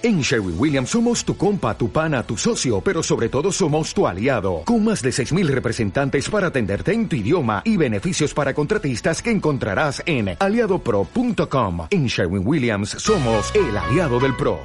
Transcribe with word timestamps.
En 0.00 0.20
Sherwin 0.20 0.54
Williams 0.56 0.90
somos 0.90 1.24
tu 1.24 1.36
compa, 1.36 1.76
tu 1.76 1.90
pana, 1.90 2.22
tu 2.22 2.36
socio, 2.36 2.80
pero 2.80 3.02
sobre 3.02 3.28
todo 3.28 3.50
somos 3.50 3.92
tu 3.92 4.06
aliado, 4.06 4.62
con 4.64 4.84
más 4.84 5.02
de 5.02 5.10
6.000 5.10 5.48
representantes 5.48 6.30
para 6.30 6.46
atenderte 6.46 6.92
en 6.92 7.08
tu 7.08 7.16
idioma 7.16 7.62
y 7.64 7.76
beneficios 7.76 8.32
para 8.32 8.54
contratistas 8.54 9.20
que 9.20 9.32
encontrarás 9.32 10.00
en 10.06 10.36
aliadopro.com. 10.38 11.88
En 11.90 12.06
Sherwin 12.06 12.46
Williams 12.46 12.90
somos 12.90 13.52
el 13.56 13.76
aliado 13.76 14.20
del 14.20 14.36
PRO. 14.36 14.60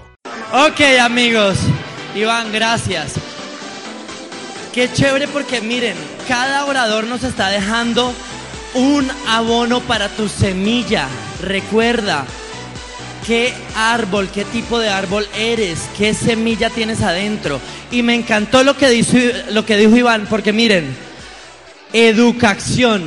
Ok 0.53 0.81
amigos, 1.01 1.57
Iván, 2.13 2.51
gracias. 2.51 3.15
Qué 4.71 4.91
chévere 4.93 5.27
porque 5.27 5.61
miren, 5.61 5.97
cada 6.27 6.63
orador 6.67 7.07
nos 7.07 7.23
está 7.23 7.49
dejando 7.49 8.13
un 8.75 9.09
abono 9.27 9.79
para 9.81 10.09
tu 10.09 10.29
semilla. 10.29 11.07
Recuerda, 11.41 12.27
qué 13.25 13.53
árbol, 13.75 14.29
qué 14.29 14.45
tipo 14.45 14.79
de 14.79 14.89
árbol 14.89 15.27
eres, 15.37 15.89
qué 15.97 16.13
semilla 16.13 16.69
tienes 16.69 17.01
adentro. 17.01 17.59
Y 17.91 18.03
me 18.03 18.15
encantó 18.15 18.63
lo 18.63 18.77
que 18.77 18.89
dijo, 18.89 19.17
lo 19.51 19.65
que 19.65 19.77
dijo 19.77 19.95
Iván, 19.95 20.27
porque 20.29 20.53
miren, 20.53 20.95
educación, 21.93 23.03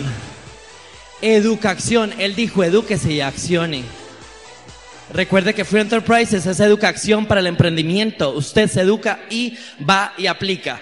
educación, 1.21 2.13
él 2.19 2.35
dijo 2.35 2.65
edúquese 2.65 3.13
y 3.13 3.21
accione. 3.21 3.85
Recuerde 5.13 5.55
que 5.55 5.65
Free 5.65 5.83
Enterprises 5.83 6.47
es 6.47 6.61
educación 6.61 7.27
para 7.27 7.41
el 7.41 7.47
emprendimiento. 7.47 8.31
Usted 8.33 8.69
se 8.69 8.81
educa 8.81 9.21
y 9.31 9.57
va 9.89 10.13
y 10.19 10.27
aplica. 10.27 10.81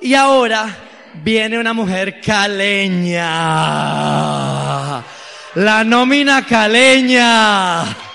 Y 0.00 0.14
ahora 0.14 0.76
viene 1.24 1.58
una 1.58 1.72
mujer 1.72 2.20
caleña. 2.20 3.24
La 5.56 5.82
nómina 5.84 6.46
caleña. 6.46 8.05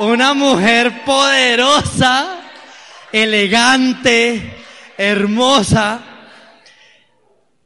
Una 0.00 0.32
mujer 0.32 1.04
poderosa, 1.04 2.40
elegante, 3.12 4.54
hermosa. 4.96 6.02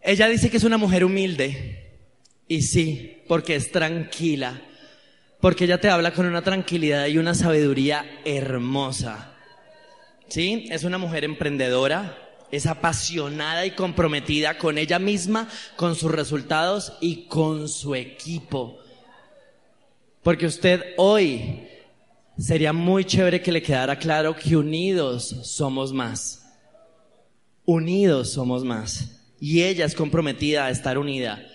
Ella 0.02 0.26
dice 0.26 0.50
que 0.50 0.56
es 0.56 0.64
una 0.64 0.76
mujer 0.76 1.04
humilde. 1.04 1.92
Y 2.48 2.62
sí, 2.62 3.22
porque 3.28 3.54
es 3.54 3.70
tranquila. 3.70 4.60
Porque 5.40 5.62
ella 5.62 5.80
te 5.80 5.88
habla 5.88 6.12
con 6.12 6.26
una 6.26 6.42
tranquilidad 6.42 7.06
y 7.06 7.18
una 7.18 7.36
sabiduría 7.36 8.04
hermosa. 8.24 9.36
¿Sí? 10.26 10.66
Es 10.72 10.82
una 10.82 10.98
mujer 10.98 11.22
emprendedora, 11.22 12.18
es 12.50 12.66
apasionada 12.66 13.64
y 13.64 13.70
comprometida 13.70 14.58
con 14.58 14.78
ella 14.78 14.98
misma, 14.98 15.48
con 15.76 15.94
sus 15.94 16.10
resultados 16.10 16.94
y 17.00 17.26
con 17.26 17.68
su 17.68 17.94
equipo. 17.94 18.80
Porque 20.24 20.46
usted 20.46 20.94
hoy 20.96 21.68
Sería 22.38 22.72
muy 22.72 23.04
chévere 23.04 23.40
que 23.40 23.52
le 23.52 23.62
quedara 23.62 23.96
claro 23.96 24.34
que 24.34 24.56
unidos 24.56 25.36
somos 25.44 25.92
más. 25.92 26.44
Unidos 27.64 28.32
somos 28.32 28.64
más. 28.64 29.20
Y 29.40 29.62
ella 29.62 29.84
es 29.84 29.94
comprometida 29.94 30.66
a 30.66 30.70
estar 30.70 30.98
unida. 30.98 31.46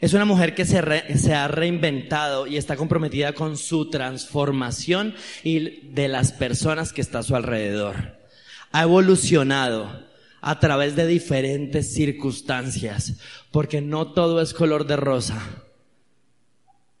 Es 0.00 0.14
una 0.14 0.24
mujer 0.24 0.54
que 0.54 0.64
se, 0.64 1.34
ha 1.34 1.48
reinventado 1.48 2.46
y 2.46 2.56
está 2.56 2.76
comprometida 2.76 3.34
con 3.34 3.56
su 3.56 3.90
transformación 3.90 5.14
y 5.42 5.88
de 5.90 6.08
las 6.08 6.32
personas 6.32 6.92
que 6.92 7.00
está 7.00 7.18
a 7.18 7.22
su 7.22 7.34
alrededor. 7.34 8.18
Ha 8.72 8.84
evolucionado 8.84 10.08
a 10.40 10.58
través 10.60 10.96
de 10.96 11.06
diferentes 11.06 11.92
circunstancias, 11.92 13.18
porque 13.50 13.82
no 13.82 14.12
todo 14.12 14.40
es 14.40 14.54
color 14.54 14.86
de 14.86 14.96
rosa. 14.96 15.42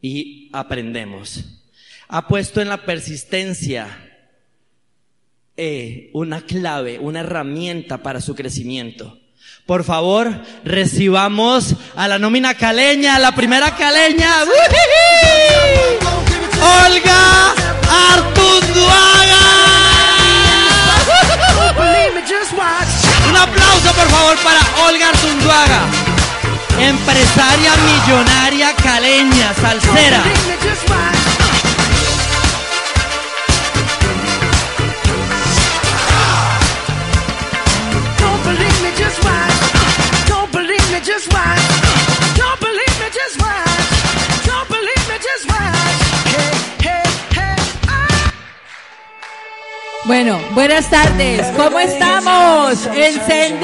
Y 0.02 0.50
aprendemos 0.52 1.59
ha 2.10 2.26
puesto 2.26 2.60
en 2.60 2.68
la 2.68 2.84
persistencia 2.84 3.86
eh, 5.56 6.10
una 6.12 6.40
clave, 6.42 6.98
una 6.98 7.20
herramienta 7.20 7.98
para 7.98 8.20
su 8.20 8.34
crecimiento. 8.34 9.18
Por 9.64 9.84
favor, 9.84 10.42
recibamos 10.64 11.76
a 11.94 12.08
la 12.08 12.18
nómina 12.18 12.54
caleña, 12.54 13.18
la 13.20 13.32
primera 13.32 13.76
caleña. 13.76 14.42
Olga 16.84 17.54
Artunduaga. 18.12 19.36
Un 23.28 23.36
aplauso 23.36 23.92
por 23.94 24.08
favor 24.08 24.36
para 24.42 24.88
Olga 24.88 25.08
Artunduaga, 25.10 25.80
empresaria 26.80 27.72
millonaria 27.76 28.74
caleña, 28.74 29.54
salsera. 29.54 30.24
Bueno, 50.10 50.40
buenas 50.54 50.90
tardes. 50.90 51.46
¿Cómo 51.56 51.78
estamos? 51.78 52.84
Encendidos. 52.96 53.62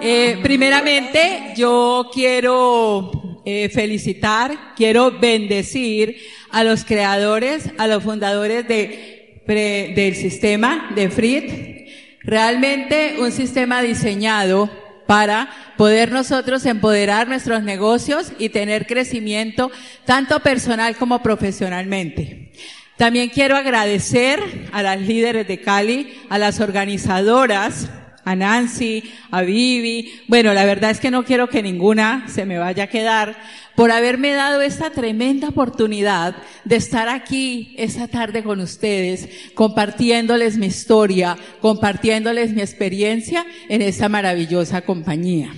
Eh, 0.00 0.38
primeramente, 0.42 1.52
yo 1.54 2.08
quiero 2.14 3.42
eh, 3.44 3.68
felicitar, 3.68 4.72
quiero 4.74 5.10
bendecir 5.20 6.16
a 6.50 6.64
los 6.64 6.86
creadores, 6.86 7.68
a 7.76 7.86
los 7.86 8.02
fundadores 8.02 8.66
de, 8.66 9.42
del 9.46 10.16
sistema 10.16 10.92
de 10.94 11.10
FRIT. 11.10 11.90
Realmente 12.22 13.16
un 13.18 13.30
sistema 13.32 13.82
diseñado 13.82 14.70
para 15.06 15.50
poder 15.76 16.10
nosotros 16.10 16.64
empoderar 16.64 17.28
nuestros 17.28 17.62
negocios 17.62 18.32
y 18.38 18.48
tener 18.48 18.86
crecimiento 18.86 19.70
tanto 20.06 20.40
personal 20.40 20.96
como 20.96 21.22
profesionalmente. 21.22 22.50
También 22.96 23.28
quiero 23.28 23.56
agradecer 23.56 24.68
a 24.72 24.82
las 24.82 25.00
líderes 25.00 25.46
de 25.46 25.60
Cali, 25.60 26.14
a 26.30 26.38
las 26.38 26.60
organizadoras, 26.60 27.90
a 28.24 28.34
Nancy, 28.34 29.04
a 29.30 29.42
Vivi. 29.42 30.22
Bueno, 30.28 30.54
la 30.54 30.64
verdad 30.64 30.90
es 30.90 30.98
que 30.98 31.10
no 31.10 31.24
quiero 31.24 31.48
que 31.48 31.62
ninguna 31.62 32.24
se 32.26 32.46
me 32.46 32.58
vaya 32.58 32.84
a 32.84 32.88
quedar 32.88 33.36
por 33.76 33.92
haberme 33.92 34.32
dado 34.32 34.62
esta 34.62 34.90
tremenda 34.90 35.50
oportunidad 35.50 36.36
de 36.64 36.76
estar 36.76 37.08
aquí 37.08 37.74
esta 37.78 38.08
tarde 38.08 38.42
con 38.42 38.60
ustedes, 38.60 39.28
compartiéndoles 39.54 40.56
mi 40.56 40.66
historia, 40.66 41.36
compartiéndoles 41.60 42.52
mi 42.52 42.62
experiencia 42.62 43.46
en 43.68 43.82
esta 43.82 44.08
maravillosa 44.08 44.80
compañía. 44.80 45.54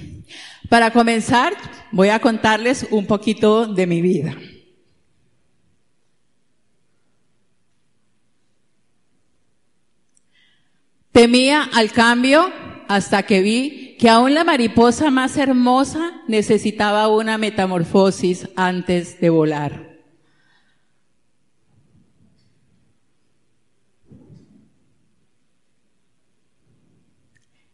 Para 0.68 0.90
comenzar, 0.90 1.54
voy 1.92 2.08
a 2.08 2.18
contarles 2.18 2.86
un 2.90 3.06
poquito 3.06 3.66
de 3.66 3.86
mi 3.86 4.02
vida. 4.02 4.36
Temía 11.12 11.62
al 11.74 11.90
cambio 11.92 12.52
hasta 12.88 13.24
que 13.24 13.42
vi 13.42 13.96
que 13.98 14.08
aún 14.08 14.34
la 14.34 14.44
mariposa 14.44 15.10
más 15.10 15.36
hermosa 15.36 16.22
necesitaba 16.28 17.08
una 17.08 17.36
metamorfosis 17.36 18.48
antes 18.54 19.20
de 19.20 19.30
volar. 19.30 19.88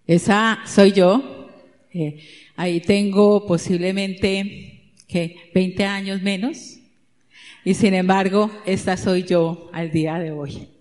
Esa 0.06 0.60
soy 0.66 0.92
yo. 0.92 1.50
Eh, 1.92 2.18
ahí 2.56 2.80
tengo 2.80 3.46
posiblemente 3.46 4.92
que 5.06 5.50
20 5.54 5.84
años 5.84 6.22
menos. 6.22 6.78
Y 7.64 7.74
sin 7.74 7.94
embargo, 7.94 8.50
esta 8.66 8.96
soy 8.96 9.22
yo 9.22 9.70
al 9.72 9.90
día 9.90 10.18
de 10.18 10.32
hoy. 10.32 10.73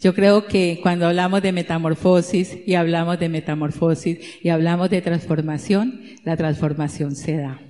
Yo 0.00 0.14
creo 0.14 0.46
que 0.46 0.78
cuando 0.82 1.06
hablamos 1.06 1.42
de 1.42 1.52
metamorfosis 1.52 2.58
y 2.66 2.74
hablamos 2.74 3.18
de 3.18 3.28
metamorfosis 3.28 4.18
y 4.42 4.50
hablamos 4.50 4.90
de 4.90 5.00
transformación, 5.00 6.02
la 6.24 6.36
transformación 6.36 7.16
se 7.16 7.38
da. 7.38 7.60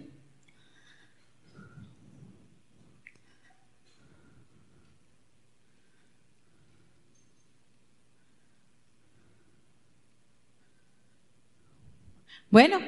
Bueno, 12.51 12.79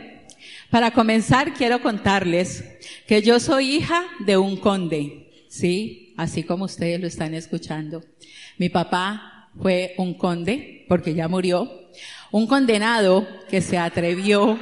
para 0.71 0.93
comenzar 0.93 1.53
quiero 1.53 1.83
contarles 1.83 2.65
que 3.07 3.23
yo 3.23 3.39
soy 3.39 3.77
hija 3.77 4.03
de 4.25 4.37
un 4.37 4.57
conde, 4.57 5.31
¿sí? 5.49 6.08
Así 6.19 6.43
como 6.43 6.65
ustedes 6.65 7.01
lo 7.01 7.07
están 7.07 7.33
escuchando. 7.33 8.03
Mi 8.57 8.69
papá 8.69 9.51
fue 9.63 9.95
un 9.99 10.15
conde, 10.15 10.85
porque 10.89 11.15
ya 11.15 11.29
murió, 11.29 11.71
un 12.33 12.49
condenado 12.49 13.25
que 13.49 13.61
se 13.61 13.79
atrevió, 13.79 14.59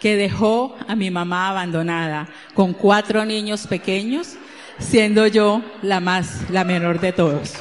que 0.00 0.16
dejó 0.16 0.76
a 0.88 0.96
mi 0.96 1.12
mamá 1.12 1.48
abandonada 1.48 2.28
con 2.54 2.72
cuatro 2.72 3.24
niños 3.24 3.68
pequeños, 3.68 4.34
siendo 4.80 5.28
yo 5.28 5.62
la 5.80 6.00
más, 6.00 6.50
la 6.50 6.64
menor 6.64 6.98
de 6.98 7.12
todos. 7.12 7.54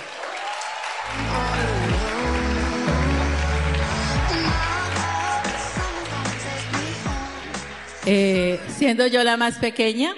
Eh, 8.08 8.60
siendo 8.76 9.06
yo 9.06 9.24
la 9.24 9.38
más 9.38 9.60
pequeña, 9.60 10.16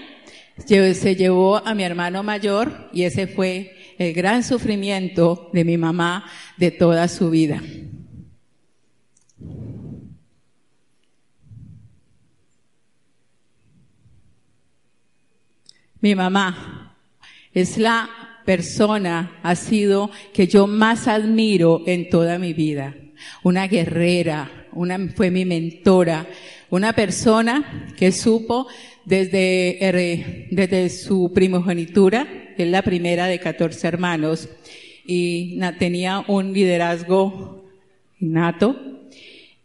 se 0.65 1.15
llevó 1.15 1.57
a 1.57 1.73
mi 1.73 1.83
hermano 1.83 2.23
mayor 2.23 2.89
y 2.93 3.03
ese 3.03 3.27
fue 3.27 3.75
el 3.97 4.13
gran 4.13 4.43
sufrimiento 4.43 5.49
de 5.53 5.63
mi 5.63 5.77
mamá 5.77 6.25
de 6.57 6.71
toda 6.71 7.07
su 7.07 7.29
vida. 7.29 7.61
Mi 15.99 16.15
mamá 16.15 16.97
es 17.53 17.77
la 17.77 18.09
persona, 18.45 19.39
ha 19.43 19.55
sido 19.55 20.09
que 20.33 20.47
yo 20.47 20.65
más 20.65 21.07
admiro 21.07 21.83
en 21.85 22.09
toda 22.09 22.39
mi 22.39 22.53
vida. 22.53 22.95
Una 23.43 23.67
guerrera, 23.67 24.67
una, 24.71 24.97
fue 25.15 25.29
mi 25.29 25.45
mentora, 25.45 26.25
una 26.71 26.93
persona 26.93 27.87
que 27.97 28.11
supo 28.11 28.67
desde, 29.05 30.47
desde 30.51 30.89
su 30.89 31.31
primogenitura, 31.33 32.27
es 32.57 32.67
la 32.67 32.81
primera 32.81 33.27
de 33.27 33.39
14 33.39 33.87
hermanos, 33.87 34.49
y 35.05 35.59
tenía 35.79 36.23
un 36.27 36.53
liderazgo 36.53 37.65
innato. 38.19 38.75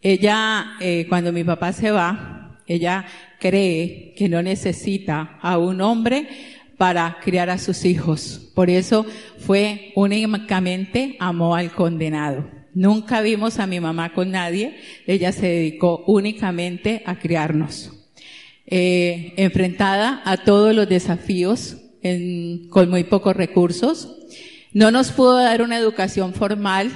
Ella, 0.01 0.77
eh, 0.81 1.07
cuando 1.09 1.33
mi 1.33 1.45
papá 1.45 1.73
se 1.73 1.91
va, 1.91 2.61
ella 2.67 3.05
cree 3.39 4.15
que 4.17 4.29
no 4.29 4.43
necesita 4.43 5.39
a 5.41 5.59
un 5.59 5.81
hombre 5.81 6.29
para 6.77 7.19
criar 7.23 7.51
a 7.51 7.59
sus 7.59 7.85
hijos. 7.85 8.51
Por 8.55 8.71
eso 8.71 9.07
fue 9.39 9.93
únicamente 9.95 11.17
amó 11.19 11.55
al 11.55 11.73
condenado. 11.73 12.49
Nunca 12.75 13.23
vimos 13.23 13.59
a 13.59 13.67
mi 13.67 13.81
mamá 13.81 14.13
con 14.13 14.31
nadie, 14.31 14.77
ella 15.07 15.33
se 15.33 15.47
dedicó 15.47 16.05
únicamente 16.07 17.03
a 17.07 17.19
criarnos. 17.19 17.96
Eh, 18.69 19.33
enfrentada 19.37 20.23
a 20.25 20.39
todos 20.39 20.75
los 20.75 20.89
desafíos 20.89 21.77
con 22.71 22.91
muy 22.91 23.05
pocos 23.05 23.37
recursos, 23.37 24.17
no 24.73 24.91
nos 24.91 25.13
pudo 25.13 25.37
dar 25.37 25.63
una 25.63 25.79
educación 25.79 26.35
formal, 26.35 26.91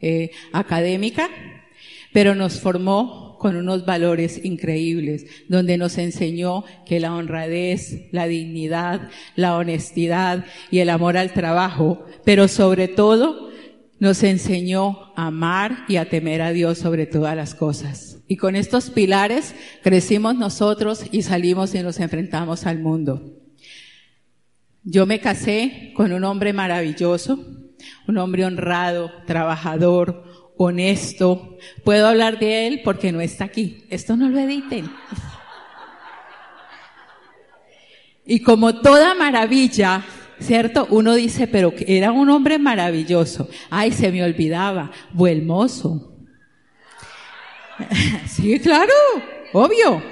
eh, 0.00 0.30
académica, 0.52 1.28
pero 2.12 2.34
nos 2.34 2.60
formó 2.60 3.36
con 3.38 3.56
unos 3.56 3.84
valores 3.84 4.44
increíbles, 4.44 5.26
donde 5.48 5.78
nos 5.78 5.98
enseñó 5.98 6.64
que 6.86 7.00
la 7.00 7.14
honradez, 7.14 8.08
la 8.12 8.26
dignidad, 8.26 9.08
la 9.34 9.56
honestidad 9.56 10.44
y 10.70 10.78
el 10.78 10.90
amor 10.90 11.16
al 11.16 11.32
trabajo, 11.32 12.04
pero 12.24 12.48
sobre 12.48 12.86
todo 12.88 13.50
nos 13.98 14.22
enseñó 14.22 15.12
a 15.16 15.26
amar 15.26 15.84
y 15.88 15.96
a 15.96 16.08
temer 16.08 16.42
a 16.42 16.52
Dios 16.52 16.78
sobre 16.78 17.06
todas 17.06 17.36
las 17.36 17.54
cosas. 17.54 18.19
Y 18.30 18.36
con 18.36 18.54
estos 18.54 18.90
pilares 18.90 19.56
crecimos 19.82 20.36
nosotros 20.36 21.02
y 21.10 21.22
salimos 21.22 21.74
y 21.74 21.82
nos 21.82 21.98
enfrentamos 21.98 22.64
al 22.64 22.78
mundo. 22.78 23.40
Yo 24.84 25.04
me 25.04 25.18
casé 25.18 25.92
con 25.96 26.12
un 26.12 26.22
hombre 26.22 26.52
maravilloso, 26.52 27.44
un 28.06 28.18
hombre 28.18 28.44
honrado, 28.44 29.10
trabajador, 29.26 30.52
honesto. 30.56 31.58
Puedo 31.82 32.06
hablar 32.06 32.38
de 32.38 32.68
él 32.68 32.82
porque 32.84 33.10
no 33.10 33.20
está 33.20 33.46
aquí. 33.46 33.82
Esto 33.90 34.16
no 34.16 34.28
lo 34.28 34.38
editen. 34.38 34.88
Y 38.24 38.42
como 38.42 38.80
toda 38.80 39.16
maravilla, 39.16 40.04
¿cierto? 40.38 40.86
Uno 40.90 41.16
dice, 41.16 41.48
pero 41.48 41.74
era 41.84 42.12
un 42.12 42.30
hombre 42.30 42.60
maravilloso. 42.60 43.48
Ay, 43.70 43.90
se 43.90 44.12
me 44.12 44.22
olvidaba, 44.22 44.92
buen 45.14 45.48
mozo. 45.48 46.09
sí, 48.26 48.58
claro, 48.60 48.92
obvio. 49.52 50.02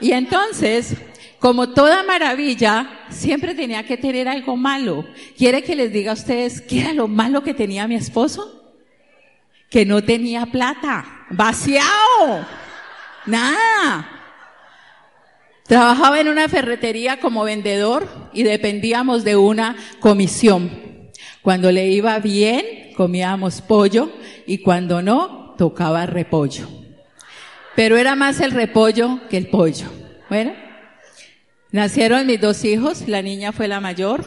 Y 0.00 0.12
entonces, 0.12 0.94
como 1.38 1.70
toda 1.70 2.02
maravilla, 2.02 3.06
siempre 3.10 3.54
tenía 3.54 3.84
que 3.86 3.96
tener 3.96 4.28
algo 4.28 4.56
malo. 4.56 5.04
¿Quiere 5.36 5.62
que 5.62 5.76
les 5.76 5.92
diga 5.92 6.12
a 6.12 6.14
ustedes 6.14 6.60
qué 6.60 6.80
era 6.80 6.92
lo 6.92 7.08
malo 7.08 7.42
que 7.42 7.54
tenía 7.54 7.88
mi 7.88 7.94
esposo? 7.94 8.74
Que 9.70 9.84
no 9.84 10.02
tenía 10.02 10.46
plata. 10.46 11.26
Vaciado. 11.30 12.46
Nada. 13.26 14.16
Trabajaba 15.64 16.20
en 16.20 16.28
una 16.28 16.48
ferretería 16.48 17.18
como 17.18 17.42
vendedor 17.42 18.08
y 18.32 18.44
dependíamos 18.44 19.24
de 19.24 19.36
una 19.36 19.76
comisión. 19.98 20.70
Cuando 21.42 21.72
le 21.72 21.88
iba 21.88 22.18
bien, 22.20 22.92
comíamos 22.96 23.60
pollo 23.60 24.10
y 24.46 24.58
cuando 24.58 25.02
no, 25.02 25.54
tocaba 25.58 26.06
repollo. 26.06 26.85
Pero 27.76 27.98
era 27.98 28.16
más 28.16 28.40
el 28.40 28.52
repollo 28.52 29.20
que 29.28 29.36
el 29.36 29.48
pollo. 29.48 29.86
Bueno, 30.30 30.54
nacieron 31.70 32.26
mis 32.26 32.40
dos 32.40 32.64
hijos, 32.64 33.06
la 33.06 33.20
niña 33.20 33.52
fue 33.52 33.68
la 33.68 33.80
mayor, 33.80 34.24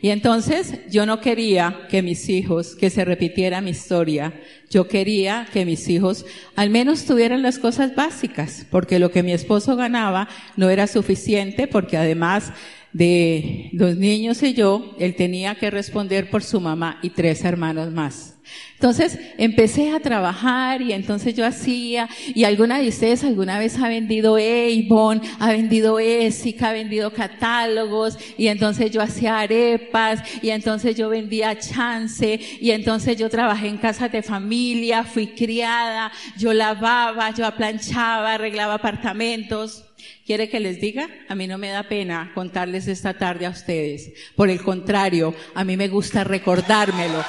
y 0.00 0.10
entonces 0.10 0.80
yo 0.90 1.06
no 1.06 1.20
quería 1.20 1.86
que 1.88 2.02
mis 2.02 2.28
hijos, 2.28 2.74
que 2.74 2.90
se 2.90 3.04
repitiera 3.04 3.60
mi 3.60 3.70
historia, 3.70 4.34
yo 4.68 4.88
quería 4.88 5.46
que 5.52 5.64
mis 5.64 5.88
hijos 5.88 6.26
al 6.56 6.70
menos 6.70 7.04
tuvieran 7.04 7.42
las 7.42 7.60
cosas 7.60 7.94
básicas, 7.94 8.66
porque 8.70 8.98
lo 8.98 9.12
que 9.12 9.22
mi 9.22 9.32
esposo 9.32 9.76
ganaba 9.76 10.28
no 10.56 10.68
era 10.68 10.88
suficiente, 10.88 11.68
porque 11.68 11.96
además 11.96 12.52
de 12.92 13.70
los 13.72 13.96
niños 13.96 14.42
y 14.42 14.54
yo, 14.54 14.94
él 14.98 15.14
tenía 15.14 15.54
que 15.54 15.70
responder 15.70 16.30
por 16.30 16.42
su 16.42 16.60
mamá 16.60 16.98
y 17.02 17.10
tres 17.10 17.44
hermanos 17.44 17.90
más. 17.90 18.32
Entonces 18.74 19.18
empecé 19.38 19.92
a 19.92 20.00
trabajar 20.00 20.82
y 20.82 20.92
entonces 20.92 21.34
yo 21.34 21.46
hacía, 21.46 22.08
y 22.34 22.42
alguna 22.42 22.80
de 22.80 22.88
ustedes 22.88 23.22
alguna 23.22 23.58
vez 23.58 23.78
ha 23.78 23.88
vendido 23.88 24.36
Avon, 24.36 25.22
ha 25.38 25.52
vendido 25.52 26.00
Essica, 26.00 26.70
ha 26.70 26.72
vendido 26.72 27.12
catálogos, 27.12 28.18
y 28.36 28.48
entonces 28.48 28.90
yo 28.90 29.00
hacía 29.00 29.38
arepas, 29.38 30.20
y 30.42 30.50
entonces 30.50 30.96
yo 30.96 31.08
vendía 31.08 31.56
chance, 31.58 32.40
y 32.60 32.72
entonces 32.72 33.16
yo 33.16 33.30
trabajé 33.30 33.68
en 33.68 33.78
casas 33.78 34.10
de 34.10 34.22
familia, 34.22 35.04
fui 35.04 35.28
criada, 35.28 36.10
yo 36.36 36.52
lavaba, 36.52 37.32
yo 37.32 37.46
aplanchaba, 37.46 38.34
arreglaba 38.34 38.74
apartamentos. 38.74 39.84
¿Quiere 40.26 40.48
que 40.48 40.60
les 40.60 40.80
diga? 40.80 41.08
A 41.28 41.34
mí 41.34 41.46
no 41.46 41.58
me 41.58 41.68
da 41.68 41.88
pena 41.88 42.32
contarles 42.34 42.88
esta 42.88 43.14
tarde 43.14 43.46
a 43.46 43.50
ustedes. 43.50 44.12
Por 44.36 44.50
el 44.50 44.60
contrario, 44.62 45.34
a 45.54 45.64
mí 45.64 45.76
me 45.76 45.88
gusta 45.88 46.24
recordármelo. 46.24 47.24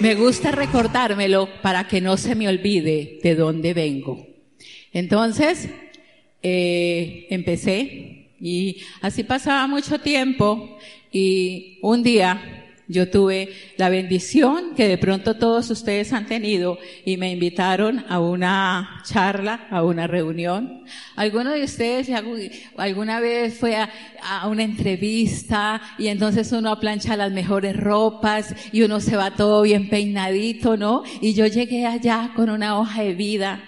Me 0.00 0.14
gusta 0.14 0.52
recordármelo 0.52 1.48
para 1.62 1.88
que 1.88 2.00
no 2.02 2.16
se 2.16 2.34
me 2.34 2.48
olvide 2.48 3.18
de 3.22 3.34
dónde 3.34 3.72
vengo. 3.72 4.26
Entonces, 4.92 5.68
eh, 6.42 7.26
empecé 7.30 8.28
y 8.40 8.82
así 9.00 9.24
pasaba 9.24 9.66
mucho 9.66 9.98
tiempo 9.98 10.78
y 11.12 11.78
un 11.82 12.02
día 12.02 12.66
yo 12.88 13.10
tuve 13.10 13.48
la 13.76 13.88
bendición 13.88 14.74
que 14.76 14.86
de 14.86 14.96
pronto 14.96 15.34
todos 15.34 15.70
ustedes 15.70 16.12
han 16.12 16.26
tenido 16.26 16.78
y 17.04 17.16
me 17.16 17.32
invitaron 17.32 18.04
a 18.08 18.20
una 18.20 19.02
charla, 19.04 19.66
a 19.70 19.82
una 19.82 20.06
reunión. 20.06 20.84
¿Alguno 21.16 21.50
de 21.50 21.64
ustedes 21.64 22.08
alguna 22.76 23.18
vez 23.18 23.58
fue 23.58 23.76
a, 23.76 24.46
una 24.46 24.62
entrevista 24.62 25.80
y 25.98 26.06
entonces 26.08 26.52
uno 26.52 26.78
plancha 26.78 27.16
las 27.16 27.32
mejores 27.32 27.76
ropas 27.76 28.54
y 28.70 28.82
uno 28.82 29.00
se 29.00 29.16
va 29.16 29.32
todo 29.32 29.62
bien 29.62 29.88
peinadito, 29.88 30.76
¿no? 30.76 31.02
Y 31.20 31.34
yo 31.34 31.46
llegué 31.46 31.86
allá 31.86 32.32
con 32.36 32.50
una 32.50 32.78
hoja 32.78 33.02
de 33.02 33.14
vida 33.14 33.64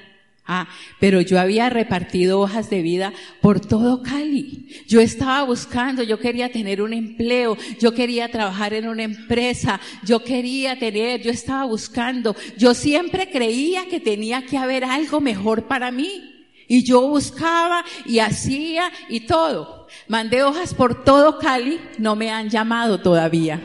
Ah, 0.50 0.66
pero 0.98 1.20
yo 1.20 1.38
había 1.38 1.68
repartido 1.68 2.40
hojas 2.40 2.70
de 2.70 2.80
vida 2.80 3.12
por 3.42 3.60
todo 3.60 4.02
Cali. 4.02 4.66
Yo 4.86 4.98
estaba 4.98 5.42
buscando, 5.42 6.02
yo 6.02 6.18
quería 6.18 6.50
tener 6.50 6.80
un 6.80 6.94
empleo, 6.94 7.58
yo 7.78 7.92
quería 7.92 8.30
trabajar 8.30 8.72
en 8.72 8.88
una 8.88 9.02
empresa, 9.02 9.78
yo 10.04 10.24
quería 10.24 10.78
tener, 10.78 11.20
yo 11.20 11.30
estaba 11.30 11.66
buscando. 11.66 12.34
Yo 12.56 12.72
siempre 12.72 13.30
creía 13.30 13.90
que 13.90 14.00
tenía 14.00 14.46
que 14.46 14.56
haber 14.56 14.86
algo 14.86 15.20
mejor 15.20 15.68
para 15.68 15.90
mí. 15.90 16.46
Y 16.66 16.82
yo 16.82 17.02
buscaba 17.06 17.84
y 18.06 18.20
hacía 18.20 18.90
y 19.10 19.20
todo. 19.20 19.86
Mandé 20.06 20.44
hojas 20.44 20.72
por 20.72 21.04
todo 21.04 21.38
Cali, 21.38 21.78
no 21.98 22.16
me 22.16 22.30
han 22.30 22.48
llamado 22.48 23.02
todavía. 23.02 23.60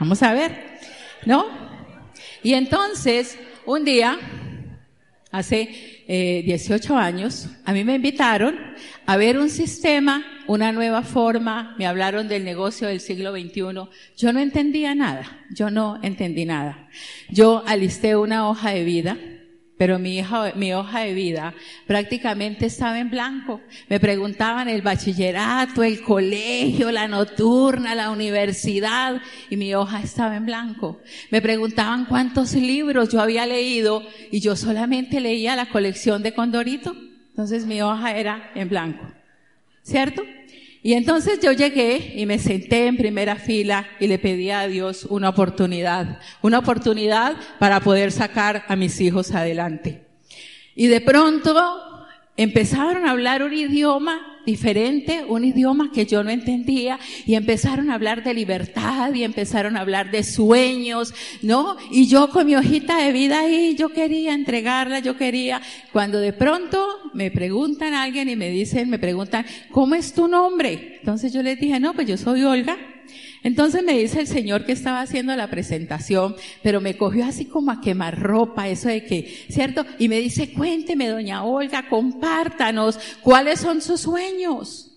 Vamos 0.00 0.20
a 0.24 0.32
ver, 0.32 0.80
¿no? 1.26 1.46
Y 2.42 2.54
entonces, 2.54 3.38
un 3.70 3.84
día, 3.84 4.18
hace 5.30 5.68
18 6.44 6.92
eh, 6.92 6.96
años, 6.96 7.48
a 7.64 7.72
mí 7.72 7.84
me 7.84 7.94
invitaron 7.94 8.58
a 9.06 9.16
ver 9.16 9.38
un 9.38 9.48
sistema, 9.48 10.24
una 10.48 10.72
nueva 10.72 11.02
forma, 11.02 11.76
me 11.78 11.86
hablaron 11.86 12.26
del 12.26 12.44
negocio 12.44 12.88
del 12.88 12.98
siglo 12.98 13.30
XXI. 13.30 13.60
Yo 14.16 14.32
no 14.32 14.40
entendía 14.40 14.96
nada, 14.96 15.46
yo 15.54 15.70
no 15.70 16.00
entendí 16.02 16.44
nada. 16.46 16.88
Yo 17.28 17.62
alisté 17.64 18.16
una 18.16 18.48
hoja 18.48 18.70
de 18.70 18.82
vida 18.82 19.16
pero 19.80 19.98
mi, 19.98 20.18
hija, 20.18 20.52
mi 20.56 20.74
hoja 20.74 21.00
de 21.00 21.14
vida 21.14 21.54
prácticamente 21.86 22.66
estaba 22.66 22.98
en 22.98 23.08
blanco. 23.08 23.62
Me 23.88 23.98
preguntaban 23.98 24.68
el 24.68 24.82
bachillerato, 24.82 25.82
el 25.82 26.02
colegio, 26.02 26.92
la 26.92 27.08
nocturna, 27.08 27.94
la 27.94 28.10
universidad, 28.10 29.22
y 29.48 29.56
mi 29.56 29.74
hoja 29.74 30.02
estaba 30.02 30.36
en 30.36 30.44
blanco. 30.44 31.00
Me 31.30 31.40
preguntaban 31.40 32.04
cuántos 32.04 32.52
libros 32.52 33.08
yo 33.08 33.22
había 33.22 33.46
leído, 33.46 34.02
y 34.30 34.40
yo 34.40 34.54
solamente 34.54 35.18
leía 35.18 35.56
la 35.56 35.70
colección 35.70 36.22
de 36.22 36.34
Condorito. 36.34 36.94
Entonces 37.30 37.64
mi 37.64 37.80
hoja 37.80 38.18
era 38.18 38.50
en 38.54 38.68
blanco. 38.68 39.10
¿Cierto? 39.82 40.22
Y 40.82 40.94
entonces 40.94 41.40
yo 41.40 41.52
llegué 41.52 42.14
y 42.16 42.24
me 42.24 42.38
senté 42.38 42.86
en 42.86 42.96
primera 42.96 43.36
fila 43.36 43.86
y 43.98 44.06
le 44.06 44.18
pedí 44.18 44.50
a 44.50 44.66
Dios 44.66 45.04
una 45.04 45.28
oportunidad, 45.28 46.18
una 46.40 46.58
oportunidad 46.58 47.36
para 47.58 47.80
poder 47.80 48.12
sacar 48.12 48.64
a 48.66 48.76
mis 48.76 49.00
hijos 49.00 49.32
adelante. 49.32 50.06
Y 50.74 50.86
de 50.86 51.02
pronto 51.02 52.06
empezaron 52.36 53.06
a 53.06 53.10
hablar 53.10 53.42
un 53.42 53.52
idioma 53.52 54.29
diferente, 54.46 55.24
un 55.28 55.44
idioma 55.44 55.90
que 55.92 56.06
yo 56.06 56.22
no 56.22 56.30
entendía, 56.30 56.98
y 57.26 57.34
empezaron 57.34 57.90
a 57.90 57.94
hablar 57.94 58.24
de 58.24 58.34
libertad 58.34 59.12
y 59.14 59.24
empezaron 59.24 59.76
a 59.76 59.80
hablar 59.80 60.10
de 60.10 60.22
sueños, 60.22 61.14
¿no? 61.42 61.76
Y 61.90 62.06
yo 62.06 62.30
con 62.30 62.46
mi 62.46 62.56
hojita 62.56 62.98
de 62.98 63.12
vida 63.12 63.40
ahí, 63.40 63.74
yo 63.76 63.90
quería 63.90 64.34
entregarla, 64.34 65.00
yo 65.00 65.16
quería, 65.16 65.60
cuando 65.92 66.20
de 66.20 66.32
pronto 66.32 66.86
me 67.14 67.30
preguntan 67.30 67.94
alguien 67.94 68.28
y 68.28 68.36
me 68.36 68.50
dicen, 68.50 68.88
me 68.88 68.98
preguntan, 68.98 69.44
¿cómo 69.70 69.94
es 69.94 70.12
tu 70.12 70.28
nombre? 70.28 70.98
Entonces 71.00 71.32
yo 71.32 71.42
les 71.42 71.58
dije, 71.58 71.80
no, 71.80 71.94
pues 71.94 72.06
yo 72.06 72.16
soy 72.16 72.42
Olga. 72.42 72.76
Entonces 73.42 73.82
me 73.82 73.98
dice 73.98 74.20
el 74.20 74.26
señor 74.26 74.64
que 74.64 74.72
estaba 74.72 75.00
haciendo 75.00 75.34
la 75.34 75.48
presentación, 75.50 76.36
pero 76.62 76.80
me 76.80 76.96
cogió 76.96 77.24
así 77.24 77.46
como 77.46 77.70
a 77.70 77.80
quemar 77.80 78.20
ropa, 78.20 78.68
eso 78.68 78.88
de 78.88 79.04
que, 79.04 79.46
¿cierto? 79.48 79.86
Y 79.98 80.08
me 80.08 80.18
dice, 80.18 80.52
cuénteme, 80.52 81.08
doña 81.08 81.44
Olga, 81.44 81.88
compártanos, 81.88 82.98
¿cuáles 83.22 83.60
son 83.60 83.80
sus 83.80 84.02
sueños? 84.02 84.92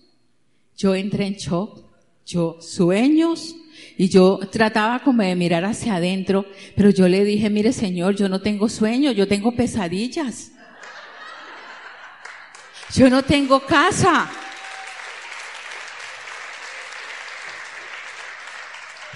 Yo 0.76 0.94
entré 0.94 1.26
en 1.26 1.34
shock, 1.34 1.84
yo, 2.26 2.58
sueños, 2.60 3.56
y 3.96 4.08
yo 4.08 4.40
trataba 4.50 5.00
como 5.00 5.22
de 5.22 5.34
mirar 5.36 5.64
hacia 5.64 5.96
adentro, 5.96 6.46
pero 6.76 6.90
yo 6.90 7.08
le 7.08 7.24
dije, 7.24 7.48
mire 7.48 7.72
señor, 7.72 8.16
yo 8.16 8.28
no 8.28 8.40
tengo 8.40 8.68
sueños, 8.68 9.14
yo 9.14 9.28
tengo 9.28 9.52
pesadillas. 9.52 10.52
Yo 12.94 13.10
no 13.10 13.22
tengo 13.24 13.60
casa. 13.60 14.30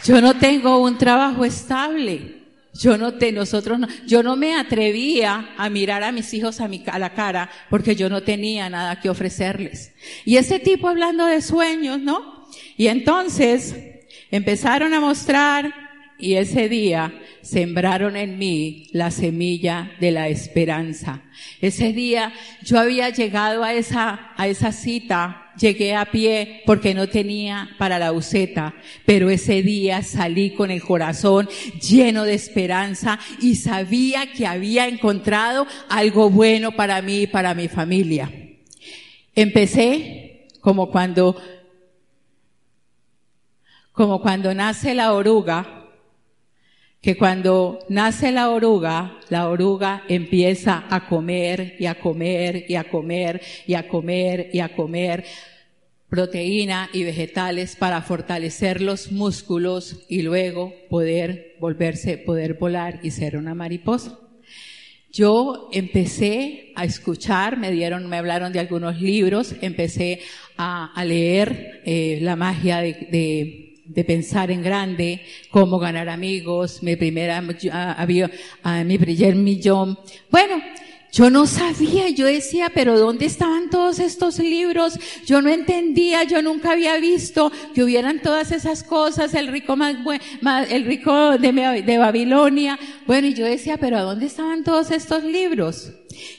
Yo 0.05 0.21
no 0.21 0.35
tengo 0.37 0.83
un 0.83 0.99
trabajo 0.99 1.45
estable. 1.45 2.39
Yo 2.75 2.97
no 2.97 3.15
te, 3.15 3.33
nosotros 3.33 3.79
no, 3.79 3.89
yo 4.07 4.23
no 4.23 4.37
me 4.37 4.55
atrevía 4.55 5.51
a 5.57 5.69
mirar 5.69 6.05
a 6.05 6.13
mis 6.13 6.33
hijos 6.33 6.61
a, 6.61 6.69
mi, 6.69 6.85
a 6.87 6.99
la 6.99 7.13
cara 7.13 7.51
porque 7.71 7.97
yo 7.97 8.09
no 8.09 8.23
tenía 8.23 8.71
nada 8.71 9.01
que 9.01 9.11
ofrecerles. 9.11 9.93
Y 10.25 10.37
ese 10.37 10.61
tipo 10.61 10.89
hablando 10.89 11.27
de 11.27 11.43
sueños, 11.43 11.99
¿no? 11.99 12.47
Y 12.77 12.87
entonces 12.87 13.75
empezaron 14.31 14.95
a 14.95 15.01
mostrar 15.01 15.75
y 16.19 16.35
ese 16.35 16.69
día 16.69 17.13
sembraron 17.43 18.17
en 18.17 18.39
mí 18.39 18.89
la 18.93 19.11
semilla 19.11 19.93
de 20.01 20.11
la 20.11 20.29
esperanza. 20.29 21.23
Ese 21.61 21.93
día 21.93 22.33
yo 22.63 22.79
había 22.79 23.09
llegado 23.11 23.65
a 23.65 23.73
esa, 23.73 24.33
a 24.37 24.47
esa 24.49 24.73
cita 24.73 25.48
llegué 25.59 25.95
a 25.95 26.11
pie 26.11 26.63
porque 26.67 26.95
no 26.95 27.09
tenía 27.09 27.71
para 27.79 27.99
la 27.99 28.11
buceta, 28.11 28.75
pero 29.05 29.31
ese 29.31 29.63
día 29.63 30.03
salí 30.03 30.51
con 30.51 30.71
el 30.71 30.83
corazón 30.83 31.49
lleno 31.81 32.25
de 32.25 32.35
esperanza 32.35 33.19
y 33.41 33.57
sabía 33.57 34.33
que 34.33 34.47
había 34.47 34.89
encontrado 34.89 35.67
algo 35.89 36.31
bueno 36.31 36.73
para 36.73 37.03
mí 37.03 37.23
y 37.23 37.27
para 37.27 37.55
mi 37.55 37.69
familia. 37.69 38.33
Empecé 39.35 40.49
como 40.61 40.91
cuando, 40.91 41.37
como 43.93 44.21
cuando 44.21 44.55
nace 44.55 44.95
la 44.95 45.13
oruga, 45.13 45.78
que 47.01 47.17
cuando 47.17 47.79
nace 47.89 48.33
la 48.33 48.51
oruga, 48.51 49.19
la 49.29 49.49
oruga 49.49 50.03
empieza 50.09 50.85
a 50.91 51.09
comer 51.09 51.77
y 51.79 51.87
a 51.87 52.01
comer 52.01 52.65
y 52.69 52.75
a 52.75 52.85
comer 52.85 53.41
y 53.67 53.75
a 53.75 53.89
comer 53.89 54.51
y 54.53 54.59
a 54.59 54.75
comer 54.75 55.25
proteína 56.09 56.89
y 56.93 57.05
vegetales 57.05 57.77
para 57.77 58.03
fortalecer 58.03 58.81
los 58.81 59.13
músculos 59.13 60.07
y 60.09 60.23
luego 60.23 60.75
poder 60.89 61.57
volverse, 61.61 62.19
poder 62.19 62.55
volar 62.55 62.99
y 63.03 63.11
ser 63.11 63.37
una 63.37 63.55
mariposa. 63.55 64.19
Yo 65.13 65.69
empecé 65.73 66.73
a 66.75 66.85
escuchar, 66.85 67.59
me 67.59 67.71
dieron, 67.71 68.09
me 68.09 68.17
hablaron 68.17 68.53
de 68.53 68.61
algunos 68.61 69.01
libros, 69.01 69.55
empecé 69.61 70.21
a, 70.57 70.93
leer 71.05 71.83
eh, 71.85 72.19
la 72.21 72.37
magia 72.37 72.79
de 72.79 72.93
de 73.11 73.68
pensar 74.07 74.51
en 74.51 74.63
grande, 74.63 75.23
cómo 75.51 75.79
ganar 75.79 76.09
amigos, 76.09 76.83
mi 76.83 76.97
primera, 76.97 77.43
había, 77.97 78.31
mi 78.85 78.99
primer 78.99 79.35
millón. 79.35 79.99
Bueno, 80.31 80.63
yo 81.11 81.31
no 81.31 81.47
sabía, 81.47 82.11
yo 82.11 82.27
decía, 82.27 82.71
pero 82.75 82.99
¿dónde 82.99 83.25
estaban 83.25 83.71
todos 83.71 83.99
estos 83.99 84.39
libros? 84.39 84.99
Yo 85.25 85.41
no 85.41 85.49
entendía, 85.49 86.25
yo 86.25 86.43
nunca 86.43 86.73
había 86.73 86.99
visto 86.99 87.51
que 87.75 87.83
hubieran 87.83 88.21
todas 88.21 88.53
esas 88.53 88.83
cosas, 88.83 89.33
el 89.35 89.49
rico 89.49 89.75
más, 89.75 89.97
el 90.71 90.85
rico 90.85 91.39
de, 91.39 91.83
de 91.85 91.99
Babilonia. 91.99 92.79
Bueno, 93.07 93.29
y 93.29 93.35
yo 93.35 93.47
decía, 93.47 93.79
pero 93.79 93.97
¿a 93.97 94.03
dónde 94.03 94.27
estaban 94.27 94.65
todos 94.65 94.91
estos 94.91 95.25
libros? 95.25 95.93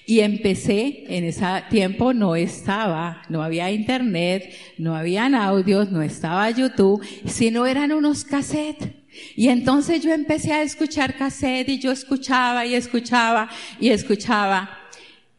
Y 0.06 0.20
empecé, 0.20 1.04
en 1.08 1.24
ese 1.24 1.46
tiempo 1.70 2.14
no 2.14 2.36
estaba, 2.36 3.22
no 3.30 3.44
había 3.44 3.72
internet, 3.72 4.54
no 4.78 4.96
habían 4.96 5.36
audios, 5.36 5.92
no 5.92 6.02
estaba 6.02 6.50
YouTube, 6.52 7.06
sino 7.26 7.66
eran 7.66 7.92
unos 7.92 8.24
cassettes. 8.24 8.90
Y 9.36 9.50
entonces 9.50 10.02
yo 10.02 10.14
empecé 10.14 10.54
a 10.54 10.62
escuchar 10.62 11.18
cassette 11.18 11.70
y 11.70 11.80
yo 11.80 11.92
escuchaba 11.92 12.66
y 12.66 12.76
escuchaba 12.76 13.50
y 13.80 13.90
escuchaba. 13.90 14.70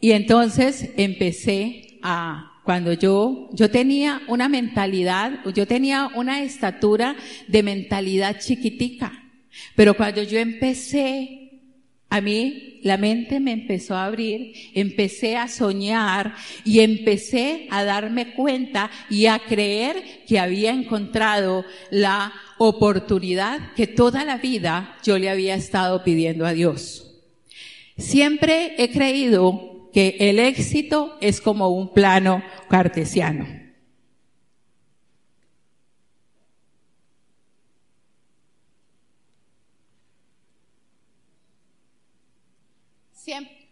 Y 0.00 0.12
entonces 0.12 0.90
empecé 0.96 1.98
a, 2.02 2.60
cuando 2.64 2.92
yo, 2.92 3.48
yo 3.52 3.70
tenía 3.70 4.22
una 4.28 4.48
mentalidad, 4.48 5.44
yo 5.54 5.66
tenía 5.66 6.10
una 6.14 6.42
estatura 6.42 7.16
de 7.48 7.62
mentalidad 7.62 8.38
chiquitica. 8.38 9.24
Pero 9.74 9.94
cuando 9.94 10.22
yo 10.22 10.38
empecé 10.38 11.39
a 12.10 12.20
mí 12.20 12.80
la 12.82 12.96
mente 12.96 13.38
me 13.38 13.52
empezó 13.52 13.94
a 13.94 14.06
abrir, 14.06 14.52
empecé 14.74 15.36
a 15.36 15.46
soñar 15.46 16.34
y 16.64 16.80
empecé 16.80 17.68
a 17.70 17.84
darme 17.84 18.34
cuenta 18.34 18.90
y 19.08 19.26
a 19.26 19.38
creer 19.38 20.02
que 20.26 20.40
había 20.40 20.72
encontrado 20.72 21.64
la 21.90 22.32
oportunidad 22.58 23.72
que 23.74 23.86
toda 23.86 24.24
la 24.24 24.38
vida 24.38 24.96
yo 25.04 25.18
le 25.18 25.30
había 25.30 25.54
estado 25.54 26.02
pidiendo 26.02 26.46
a 26.46 26.52
Dios. 26.52 27.06
Siempre 27.96 28.74
he 28.78 28.90
creído 28.90 29.88
que 29.92 30.16
el 30.18 30.40
éxito 30.40 31.16
es 31.20 31.40
como 31.40 31.68
un 31.68 31.92
plano 31.92 32.42
cartesiano. 32.68 33.59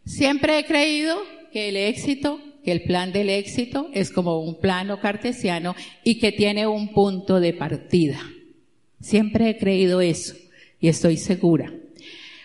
Siempre, 0.09 0.59
he 0.59 0.65
creído 0.65 1.19
que 1.53 1.69
el 1.69 1.77
éxito, 1.77 2.41
que 2.65 2.73
el 2.73 2.83
plan 2.85 3.12
del 3.12 3.29
éxito 3.29 3.91
es 3.93 4.11
como 4.11 4.41
un 4.41 4.59
plano 4.59 5.00
cartesiano 5.00 5.77
y 6.03 6.19
que 6.19 6.33
tiene 6.33 6.67
un 6.67 6.95
punto 6.95 7.41
de 7.41 7.53
partida. 7.53 8.19
Siempre 9.03 9.50
he 9.50 9.59
creído 9.59 10.00
eso 10.00 10.35
y 10.81 10.88
estoy 10.88 11.19
segura. 11.19 11.71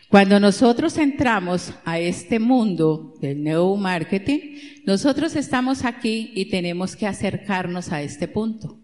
Cuando 0.10 0.42
nosotros 0.42 0.98
entramos 0.98 1.74
a 1.86 2.00
este 2.00 2.38
mundo 2.38 3.16
del 3.22 3.42
neuromarketing, 3.42 4.84
nosotros 4.86 5.34
estamos 5.38 5.86
aquí 5.86 6.34
y 6.36 6.50
tenemos 6.50 6.98
que 6.98 7.08
acercarnos 7.08 7.94
a 7.94 8.02
este 8.02 8.28
punto. 8.28 8.83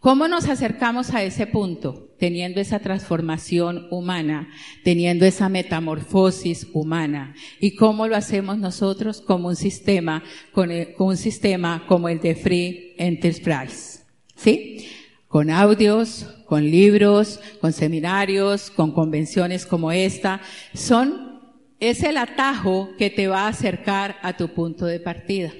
¿Cómo 0.00 0.28
nos 0.28 0.48
acercamos 0.48 1.12
a 1.12 1.24
ese 1.24 1.48
punto? 1.48 2.14
Teniendo 2.20 2.60
esa 2.60 2.78
transformación 2.78 3.88
humana, 3.90 4.48
teniendo 4.84 5.26
esa 5.26 5.48
metamorfosis 5.48 6.68
humana. 6.72 7.34
¿Y 7.58 7.74
cómo 7.74 8.06
lo 8.06 8.14
hacemos 8.14 8.58
nosotros? 8.58 9.20
Como 9.20 9.48
un 9.48 9.56
sistema, 9.56 10.22
con, 10.52 10.70
un 10.98 11.16
sistema 11.16 11.84
como 11.88 12.08
el 12.08 12.20
de 12.20 12.36
Free 12.36 12.94
Enterprise. 12.96 14.04
¿Sí? 14.36 14.86
Con 15.26 15.50
audios, 15.50 16.26
con 16.46 16.62
libros, 16.70 17.40
con 17.60 17.72
seminarios, 17.72 18.70
con 18.70 18.92
convenciones 18.92 19.66
como 19.66 19.90
esta. 19.90 20.40
Son, 20.74 21.40
es 21.80 22.04
el 22.04 22.18
atajo 22.18 22.90
que 22.98 23.10
te 23.10 23.26
va 23.26 23.46
a 23.46 23.48
acercar 23.48 24.16
a 24.22 24.36
tu 24.36 24.54
punto 24.54 24.86
de 24.86 25.00
partida. 25.00 25.52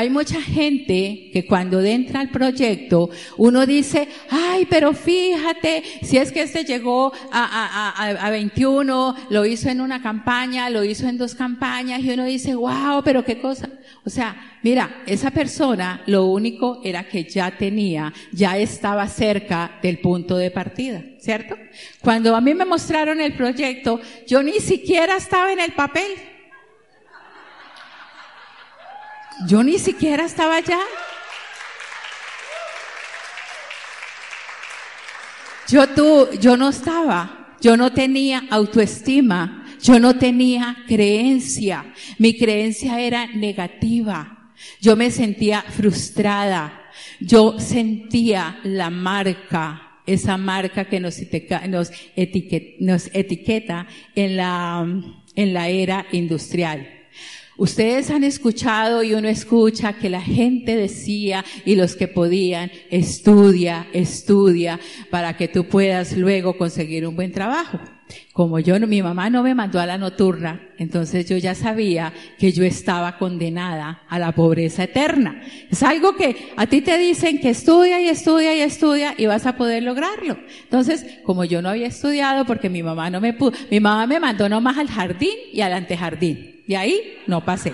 Hay 0.00 0.08
mucha 0.08 0.40
gente 0.40 1.28
que 1.30 1.44
cuando 1.46 1.78
entra 1.82 2.20
al 2.20 2.30
proyecto, 2.30 3.10
uno 3.36 3.66
dice, 3.66 4.08
ay, 4.30 4.66
pero 4.70 4.94
fíjate, 4.94 5.82
si 6.00 6.16
es 6.16 6.32
que 6.32 6.40
este 6.40 6.64
llegó 6.64 7.12
a, 7.30 7.92
a, 7.98 8.26
a, 8.26 8.30
21, 8.30 9.14
lo 9.28 9.44
hizo 9.44 9.68
en 9.68 9.82
una 9.82 10.00
campaña, 10.00 10.70
lo 10.70 10.84
hizo 10.84 11.06
en 11.06 11.18
dos 11.18 11.34
campañas, 11.34 12.00
y 12.00 12.12
uno 12.12 12.24
dice, 12.24 12.54
wow, 12.54 13.02
pero 13.04 13.26
qué 13.26 13.42
cosa. 13.42 13.68
O 14.02 14.08
sea, 14.08 14.58
mira, 14.62 15.02
esa 15.06 15.32
persona 15.32 16.02
lo 16.06 16.24
único 16.24 16.80
era 16.82 17.06
que 17.06 17.24
ya 17.24 17.58
tenía, 17.58 18.10
ya 18.32 18.56
estaba 18.56 19.06
cerca 19.06 19.80
del 19.82 19.98
punto 19.98 20.38
de 20.38 20.50
partida, 20.50 21.04
¿cierto? 21.18 21.56
Cuando 22.00 22.34
a 22.34 22.40
mí 22.40 22.54
me 22.54 22.64
mostraron 22.64 23.20
el 23.20 23.34
proyecto, 23.34 24.00
yo 24.26 24.42
ni 24.42 24.60
siquiera 24.60 25.16
estaba 25.16 25.52
en 25.52 25.60
el 25.60 25.72
papel. 25.72 26.10
Yo 29.46 29.62
ni 29.62 29.78
siquiera 29.78 30.24
estaba 30.24 30.56
allá. 30.56 30.80
Yo 35.68 35.88
tú, 35.88 36.28
yo 36.40 36.56
no 36.56 36.68
estaba, 36.68 37.54
yo 37.60 37.76
no 37.76 37.92
tenía 37.92 38.42
autoestima, 38.50 39.64
yo 39.80 39.98
no 40.00 40.16
tenía 40.16 40.76
creencia. 40.86 41.94
Mi 42.18 42.36
creencia 42.36 43.00
era 43.00 43.26
negativa. 43.28 44.52
Yo 44.80 44.96
me 44.96 45.10
sentía 45.10 45.62
frustrada. 45.62 46.76
Yo 47.20 47.58
sentía 47.60 48.58
la 48.64 48.90
marca, 48.90 50.00
esa 50.06 50.36
marca 50.36 50.86
que 50.86 51.00
nos, 51.00 51.18
nos, 51.68 51.92
nos 52.80 53.10
etiqueta 53.14 53.86
en 54.14 54.36
la, 54.36 54.86
en 55.34 55.54
la 55.54 55.68
era 55.68 56.06
industrial. 56.12 56.99
Ustedes 57.60 58.10
han 58.10 58.24
escuchado 58.24 59.02
y 59.02 59.12
uno 59.12 59.28
escucha 59.28 59.92
que 59.92 60.08
la 60.08 60.22
gente 60.22 60.76
decía 60.76 61.44
y 61.66 61.74
los 61.74 61.94
que 61.94 62.08
podían, 62.08 62.70
estudia, 62.88 63.86
estudia 63.92 64.80
para 65.10 65.36
que 65.36 65.46
tú 65.46 65.68
puedas 65.68 66.16
luego 66.16 66.56
conseguir 66.56 67.06
un 67.06 67.16
buen 67.16 67.32
trabajo. 67.32 67.78
Como 68.32 68.60
yo, 68.60 68.80
mi 68.80 69.02
mamá 69.02 69.28
no 69.28 69.42
me 69.42 69.54
mandó 69.54 69.78
a 69.78 69.84
la 69.84 69.98
nocturna, 69.98 70.70
entonces 70.78 71.28
yo 71.28 71.36
ya 71.36 71.54
sabía 71.54 72.14
que 72.38 72.50
yo 72.50 72.64
estaba 72.64 73.18
condenada 73.18 74.04
a 74.08 74.18
la 74.18 74.32
pobreza 74.32 74.84
eterna. 74.84 75.42
Es 75.70 75.82
algo 75.82 76.16
que 76.16 76.52
a 76.56 76.66
ti 76.66 76.80
te 76.80 76.96
dicen 76.96 77.40
que 77.40 77.50
estudia 77.50 78.00
y 78.00 78.08
estudia 78.08 78.56
y 78.56 78.60
estudia 78.60 79.14
y 79.18 79.26
vas 79.26 79.44
a 79.44 79.58
poder 79.58 79.82
lograrlo. 79.82 80.38
Entonces, 80.62 81.04
como 81.24 81.44
yo 81.44 81.60
no 81.60 81.68
había 81.68 81.88
estudiado 81.88 82.46
porque 82.46 82.70
mi 82.70 82.82
mamá 82.82 83.10
no 83.10 83.20
me 83.20 83.34
pudo, 83.34 83.52
mi 83.70 83.80
mamá 83.80 84.06
me 84.06 84.18
mandó 84.18 84.48
nomás 84.48 84.78
al 84.78 84.88
jardín 84.88 85.36
y 85.52 85.60
al 85.60 85.74
antejardín. 85.74 86.49
Y 86.66 86.74
ahí 86.74 87.18
no 87.26 87.44
pasé. 87.44 87.72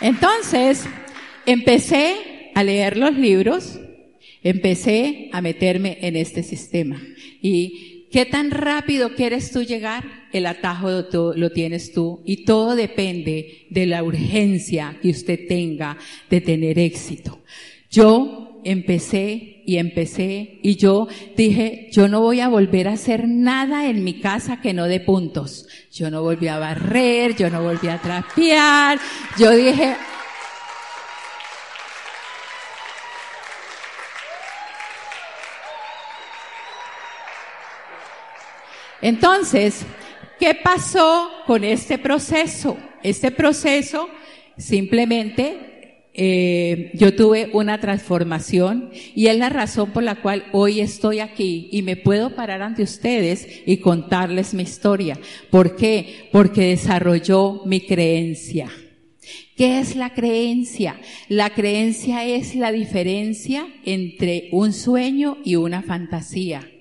Entonces, 0.00 0.84
empecé 1.46 2.50
a 2.54 2.62
leer 2.62 2.96
los 2.96 3.16
libros, 3.16 3.80
empecé 4.42 5.30
a 5.32 5.40
meterme 5.40 5.98
en 6.02 6.16
este 6.16 6.42
sistema. 6.42 7.00
¿Y 7.40 8.08
qué 8.12 8.26
tan 8.26 8.50
rápido 8.50 9.14
quieres 9.14 9.50
tú 9.50 9.62
llegar? 9.62 10.04
El 10.32 10.46
atajo 10.46 10.90
lo 11.36 11.52
tienes 11.52 11.92
tú 11.92 12.22
y 12.26 12.44
todo 12.44 12.76
depende 12.76 13.66
de 13.70 13.86
la 13.86 14.02
urgencia 14.02 14.98
que 15.00 15.10
usted 15.10 15.46
tenga 15.48 15.96
de 16.28 16.40
tener 16.40 16.78
éxito. 16.78 17.40
Yo 17.90 18.60
empecé 18.64 19.53
y 19.66 19.78
empecé 19.78 20.58
y 20.62 20.76
yo 20.76 21.08
dije, 21.36 21.88
yo 21.92 22.08
no 22.08 22.20
voy 22.20 22.40
a 22.40 22.48
volver 22.48 22.88
a 22.88 22.92
hacer 22.92 23.28
nada 23.28 23.88
en 23.88 24.04
mi 24.04 24.20
casa 24.20 24.60
que 24.60 24.72
no 24.72 24.86
dé 24.86 25.00
puntos. 25.00 25.66
Yo 25.92 26.10
no 26.10 26.22
volví 26.22 26.48
a 26.48 26.58
barrer, 26.58 27.36
yo 27.36 27.50
no 27.50 27.62
volví 27.62 27.88
a 27.88 27.98
trapear, 27.98 28.98
yo 29.38 29.50
dije, 29.50 29.96
Entonces, 39.04 39.84
¿qué 40.40 40.54
pasó 40.54 41.30
con 41.46 41.62
este 41.62 41.98
proceso? 41.98 42.78
Este 43.02 43.30
proceso 43.30 44.08
simplemente 44.56 45.73
eh, 46.16 46.92
yo 46.94 47.16
tuve 47.16 47.50
una 47.52 47.80
transformación 47.80 48.90
y 49.16 49.26
es 49.26 49.36
la 49.36 49.48
razón 49.48 49.90
por 49.90 50.04
la 50.04 50.22
cual 50.22 50.44
hoy 50.52 50.78
estoy 50.80 51.18
aquí 51.18 51.68
y 51.72 51.82
me 51.82 51.96
puedo 51.96 52.36
parar 52.36 52.62
ante 52.62 52.84
ustedes 52.84 53.48
y 53.66 53.78
contarles 53.78 54.54
mi 54.54 54.62
historia. 54.62 55.18
¿Por 55.50 55.74
qué? 55.74 56.28
Porque 56.30 56.68
desarrolló 56.68 57.62
mi 57.66 57.80
creencia. 57.80 58.70
¿Qué 59.56 59.80
es 59.80 59.96
la 59.96 60.14
creencia? 60.14 61.00
La 61.28 61.50
creencia 61.50 62.24
es 62.24 62.54
la 62.54 62.70
diferencia 62.70 63.66
entre 63.84 64.48
un 64.52 64.72
sueño 64.72 65.38
y 65.44 65.56
una 65.56 65.82
fantasía. 65.82 66.73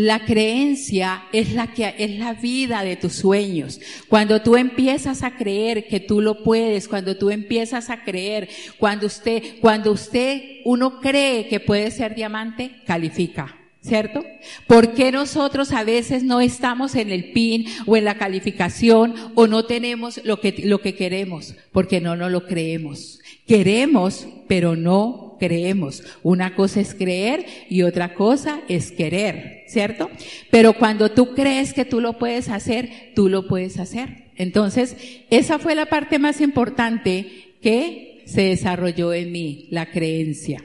La 0.00 0.24
creencia 0.24 1.24
es 1.32 1.54
la 1.54 1.72
que 1.74 1.92
es 1.98 2.20
la 2.20 2.32
vida 2.32 2.84
de 2.84 2.94
tus 2.94 3.14
sueños. 3.14 3.80
Cuando 4.06 4.40
tú 4.40 4.56
empiezas 4.56 5.24
a 5.24 5.34
creer 5.34 5.88
que 5.88 5.98
tú 5.98 6.20
lo 6.20 6.44
puedes, 6.44 6.86
cuando 6.86 7.16
tú 7.16 7.30
empiezas 7.30 7.90
a 7.90 8.04
creer, 8.04 8.48
cuando 8.78 9.08
usted, 9.08 9.58
cuando 9.60 9.90
usted, 9.90 10.60
uno 10.64 11.00
cree 11.00 11.48
que 11.48 11.58
puede 11.58 11.90
ser 11.90 12.14
diamante, 12.14 12.76
califica. 12.86 13.56
¿Cierto? 13.80 14.24
¿Por 14.68 14.94
qué 14.94 15.10
nosotros 15.10 15.72
a 15.72 15.82
veces 15.82 16.22
no 16.22 16.40
estamos 16.40 16.94
en 16.94 17.10
el 17.10 17.32
PIN 17.32 17.66
o 17.84 17.96
en 17.96 18.04
la 18.04 18.18
calificación 18.18 19.16
o 19.34 19.48
no 19.48 19.64
tenemos 19.64 20.20
lo 20.24 20.40
que, 20.40 20.62
lo 20.64 20.80
que 20.80 20.94
queremos? 20.94 21.56
Porque 21.72 22.00
no 22.00 22.14
nos 22.14 22.30
lo 22.30 22.46
creemos. 22.46 23.18
Queremos, 23.48 24.28
pero 24.46 24.76
no 24.76 25.27
creemos. 25.38 26.02
Una 26.22 26.54
cosa 26.54 26.80
es 26.80 26.94
creer 26.94 27.46
y 27.68 27.82
otra 27.82 28.14
cosa 28.14 28.60
es 28.68 28.92
querer, 28.92 29.64
¿cierto? 29.68 30.10
Pero 30.50 30.74
cuando 30.74 31.10
tú 31.10 31.34
crees 31.34 31.72
que 31.72 31.84
tú 31.84 32.00
lo 32.00 32.18
puedes 32.18 32.48
hacer, 32.48 33.12
tú 33.14 33.28
lo 33.28 33.46
puedes 33.46 33.78
hacer. 33.78 34.28
Entonces, 34.36 34.96
esa 35.30 35.58
fue 35.58 35.74
la 35.74 35.86
parte 35.86 36.18
más 36.18 36.40
importante 36.40 37.54
que 37.60 38.22
se 38.26 38.42
desarrolló 38.42 39.12
en 39.12 39.32
mí, 39.32 39.68
la 39.70 39.90
creencia. 39.90 40.64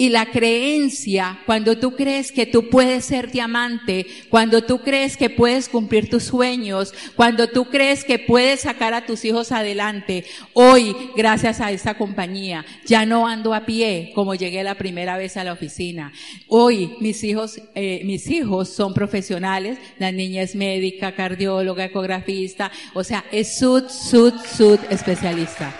Y 0.00 0.10
la 0.10 0.26
creencia, 0.26 1.40
cuando 1.44 1.76
tú 1.76 1.96
crees 1.96 2.30
que 2.30 2.46
tú 2.46 2.70
puedes 2.70 3.04
ser 3.04 3.32
diamante, 3.32 4.06
cuando 4.30 4.62
tú 4.62 4.78
crees 4.78 5.16
que 5.16 5.28
puedes 5.28 5.68
cumplir 5.68 6.08
tus 6.08 6.22
sueños, 6.22 6.94
cuando 7.16 7.48
tú 7.48 7.64
crees 7.64 8.04
que 8.04 8.20
puedes 8.20 8.60
sacar 8.60 8.94
a 8.94 9.06
tus 9.06 9.24
hijos 9.24 9.50
adelante, 9.50 10.24
hoy, 10.52 10.94
gracias 11.16 11.60
a 11.60 11.72
esta 11.72 11.98
compañía, 11.98 12.64
ya 12.86 13.06
no 13.06 13.26
ando 13.26 13.54
a 13.54 13.66
pie 13.66 14.12
como 14.14 14.36
llegué 14.36 14.62
la 14.62 14.76
primera 14.76 15.16
vez 15.16 15.36
a 15.36 15.42
la 15.42 15.52
oficina. 15.52 16.12
Hoy 16.46 16.94
mis 17.00 17.24
hijos, 17.24 17.60
eh, 17.74 18.02
mis 18.04 18.30
hijos 18.30 18.68
son 18.68 18.94
profesionales, 18.94 19.78
la 19.98 20.12
niña 20.12 20.42
es 20.42 20.54
médica, 20.54 21.16
cardióloga, 21.16 21.86
ecografista, 21.86 22.70
o 22.94 23.02
sea, 23.02 23.24
es 23.32 23.58
sud, 23.58 23.88
sud, 23.88 24.34
sud 24.56 24.78
especialista. 24.90 25.74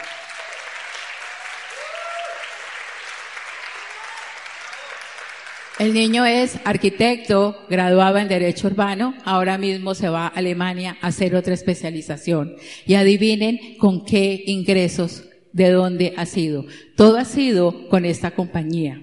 El 5.78 5.94
niño 5.94 6.26
es 6.26 6.58
arquitecto, 6.64 7.56
graduaba 7.70 8.20
en 8.20 8.26
Derecho 8.26 8.66
Urbano, 8.66 9.14
ahora 9.24 9.58
mismo 9.58 9.94
se 9.94 10.08
va 10.08 10.26
a 10.26 10.28
Alemania 10.28 10.98
a 11.00 11.06
hacer 11.06 11.36
otra 11.36 11.54
especialización. 11.54 12.56
Y 12.84 12.94
adivinen 12.94 13.76
con 13.78 14.04
qué 14.04 14.42
ingresos, 14.46 15.22
de 15.52 15.70
dónde 15.70 16.14
ha 16.16 16.26
sido. 16.26 16.66
Todo 16.96 17.16
ha 17.16 17.24
sido 17.24 17.88
con 17.88 18.04
esta 18.04 18.32
compañía. 18.32 19.00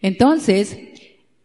Entonces, 0.00 0.78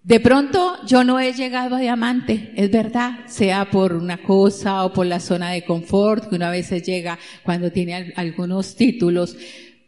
de 0.03 0.19
pronto 0.21 0.77
yo 0.87 1.03
no 1.03 1.19
he 1.19 1.33
llegado 1.33 1.75
a 1.75 1.79
diamante, 1.79 2.53
es 2.55 2.71
verdad, 2.71 3.27
sea 3.27 3.69
por 3.69 3.93
una 3.93 4.23
cosa 4.23 4.85
o 4.85 4.93
por 4.93 5.05
la 5.05 5.19
zona 5.19 5.51
de 5.51 5.65
confort, 5.65 6.29
que 6.29 6.35
una 6.35 6.49
vez 6.49 6.69
llega 6.81 7.19
cuando 7.43 7.73
tiene 7.73 8.13
algunos 8.15 8.75
títulos, 8.77 9.35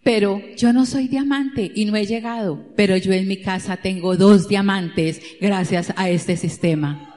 pero 0.03 0.41
yo 0.57 0.73
no 0.73 0.85
soy 0.85 1.07
diamante 1.07 1.71
y 1.73 1.85
no 1.85 1.95
he 1.95 2.05
llegado, 2.05 2.59
pero 2.75 2.97
yo 2.97 3.13
en 3.13 3.27
mi 3.27 3.37
casa 3.37 3.77
tengo 3.77 4.17
dos 4.17 4.47
diamantes 4.49 5.21
gracias 5.39 5.93
a 5.95 6.09
este 6.09 6.35
sistema. 6.35 7.09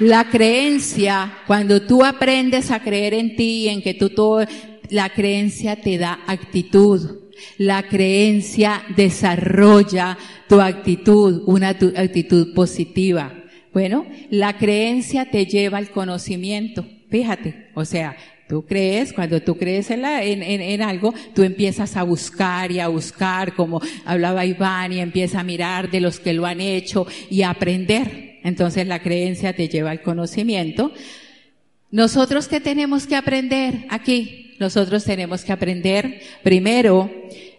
La 0.00 0.28
creencia, 0.28 1.38
cuando 1.46 1.82
tú 1.82 2.04
aprendes 2.04 2.70
a 2.72 2.80
creer 2.80 3.14
en 3.14 3.36
ti 3.36 3.64
y 3.64 3.68
en 3.68 3.80
que 3.80 3.94
tú 3.94 4.10
todo, 4.10 4.44
la 4.90 5.08
creencia 5.08 5.76
te 5.76 5.98
da 5.98 6.20
actitud. 6.26 7.20
La 7.58 7.84
creencia 7.84 8.82
desarrolla 8.96 10.18
tu 10.48 10.60
actitud, 10.60 11.44
una 11.46 11.68
actitud 11.68 12.52
positiva. 12.54 13.43
Bueno, 13.74 14.06
la 14.30 14.56
creencia 14.56 15.30
te 15.30 15.44
lleva 15.46 15.78
al 15.78 15.90
conocimiento. 15.90 16.86
Fíjate, 17.10 17.70
o 17.74 17.84
sea, 17.84 18.16
Tú 18.46 18.66
crees, 18.66 19.14
cuando 19.14 19.40
tú 19.40 19.56
crees 19.56 19.90
en, 19.90 20.02
la, 20.02 20.22
en, 20.22 20.42
en, 20.42 20.82
algo, 20.82 21.14
tú 21.34 21.44
empiezas 21.44 21.96
a 21.96 22.02
buscar 22.02 22.70
y 22.70 22.78
a 22.78 22.88
buscar, 22.88 23.54
como 23.54 23.80
hablaba 24.04 24.44
Iván, 24.44 24.92
y 24.92 25.00
empieza 25.00 25.40
a 25.40 25.44
mirar 25.44 25.90
de 25.90 26.00
los 26.00 26.20
que 26.20 26.34
lo 26.34 26.44
han 26.44 26.60
hecho 26.60 27.06
y 27.30 27.40
a 27.40 27.48
aprender. 27.48 28.40
Entonces 28.44 28.86
la 28.86 29.00
creencia 29.00 29.56
te 29.56 29.68
lleva 29.68 29.92
al 29.92 30.02
conocimiento. 30.02 30.92
Nosotros 31.90 32.46
qué 32.46 32.60
tenemos 32.60 33.06
que 33.06 33.16
aprender 33.16 33.86
aquí? 33.88 34.56
Nosotros 34.60 35.04
tenemos 35.04 35.42
que 35.42 35.52
aprender 35.52 36.20
primero 36.42 37.10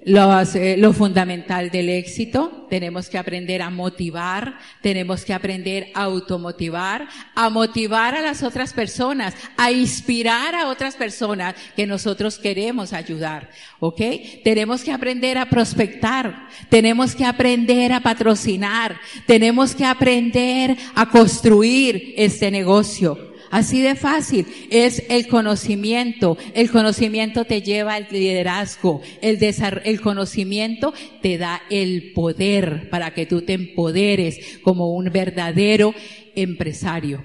eh, 0.08 0.76
lo 0.78 0.94
fundamental 0.94 1.72
del 1.72 1.90
éxito, 1.90 2.68
tenemos 2.70 3.10
que 3.10 3.18
aprender 3.18 3.64
a 3.64 3.72
motivar, 3.72 4.60
tenemos 4.82 5.26
que 5.26 5.34
aprender 5.34 5.88
a 5.96 6.04
automotivar, 6.04 7.08
a 7.34 7.50
motivar 7.50 8.14
a 8.14 8.22
las 8.22 8.44
otras 8.44 8.72
personas, 8.72 9.34
a 9.58 9.72
inspirar 9.72 10.54
a 10.54 10.68
otras 10.68 10.96
personas 10.96 11.56
que 11.76 11.88
nosotros 11.88 12.38
queremos 12.38 12.94
ayudar, 12.94 13.50
¿ok? 13.80 14.02
Tenemos 14.44 14.84
que 14.84 14.92
aprender 14.92 15.40
a 15.40 15.50
prospectar, 15.50 16.50
tenemos 16.70 17.16
que 17.16 17.26
aprender 17.26 17.92
a 17.92 18.02
patrocinar, 18.02 18.98
tenemos 19.26 19.74
que 19.74 19.86
aprender 19.86 20.78
a 20.94 21.10
construir 21.10 22.14
este 22.16 22.52
negocio. 22.52 23.35
Así 23.52 23.82
de 23.82 23.96
fácil. 23.96 24.46
Es 24.70 25.04
el 25.10 25.28
conocimiento. 25.28 26.38
El 26.54 26.72
conocimiento 26.72 27.46
te 27.46 27.62
lleva 27.62 27.96
al 27.96 28.08
liderazgo. 28.10 29.02
El, 29.22 30.02
conocimiento 30.02 30.94
te 31.22 31.38
da 31.38 31.62
el 31.70 32.12
poder 32.14 32.90
para 32.90 33.14
que 33.14 33.26
tú 33.26 33.42
te 33.42 33.54
empoderes 33.54 34.60
como 34.64 34.94
un 34.94 35.12
verdadero 35.12 35.94
empresario. 36.36 37.24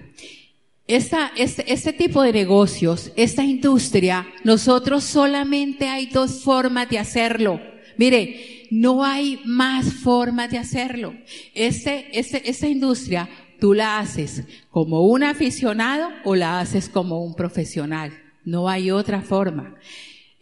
Esta, 0.87 1.33
este, 1.37 1.73
este 1.73 1.93
tipo 1.93 2.23
de 2.23 2.33
negocios, 2.33 3.13
esta 3.15 3.45
industria, 3.45 4.27
nosotros 4.43 5.05
solamente 5.05 5.89
hay 5.89 6.07
dos 6.07 6.43
formas 6.43 6.89
de 6.91 6.99
hacerlo. 6.99 7.61
Mire, 7.97 8.67
no 8.71 9.05
hay 9.05 9.41
más 9.45 9.93
formas 9.93 10.51
de 10.51 10.59
hacerlo. 10.59 11.15
Este, 11.55 12.07
este, 12.19 12.49
esta 12.49 12.67
industria 12.67 13.29
tú 13.61 13.75
la 13.75 13.99
haces 13.99 14.45
como 14.71 15.03
un 15.03 15.23
aficionado 15.23 16.11
o 16.25 16.35
la 16.35 16.61
haces 16.61 16.89
como 16.89 17.23
un 17.23 17.35
profesional. 17.35 18.13
No 18.45 18.69
hay 18.69 18.91
otra 18.91 19.21
forma. 19.23 19.77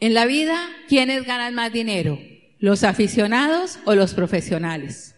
En 0.01 0.15
la 0.15 0.27
vida, 0.27 0.69
¿quiénes 0.89 1.25
ganan 1.25 1.55
más 1.55 1.73
dinero? 1.73 2.19
¿Los 2.59 2.85
aficionados 2.85 3.79
o 3.85 3.95
los 3.95 4.15
profesionales? 4.15 5.15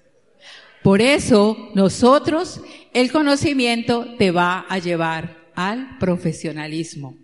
Por 0.83 1.03
eso, 1.03 1.71
nosotros, 1.75 2.61
el 2.95 3.13
conocimiento 3.13 4.15
te 4.19 4.31
va 4.31 4.65
a 4.69 4.79
llevar 4.79 5.51
al 5.55 5.99
profesionalismo. 5.99 7.19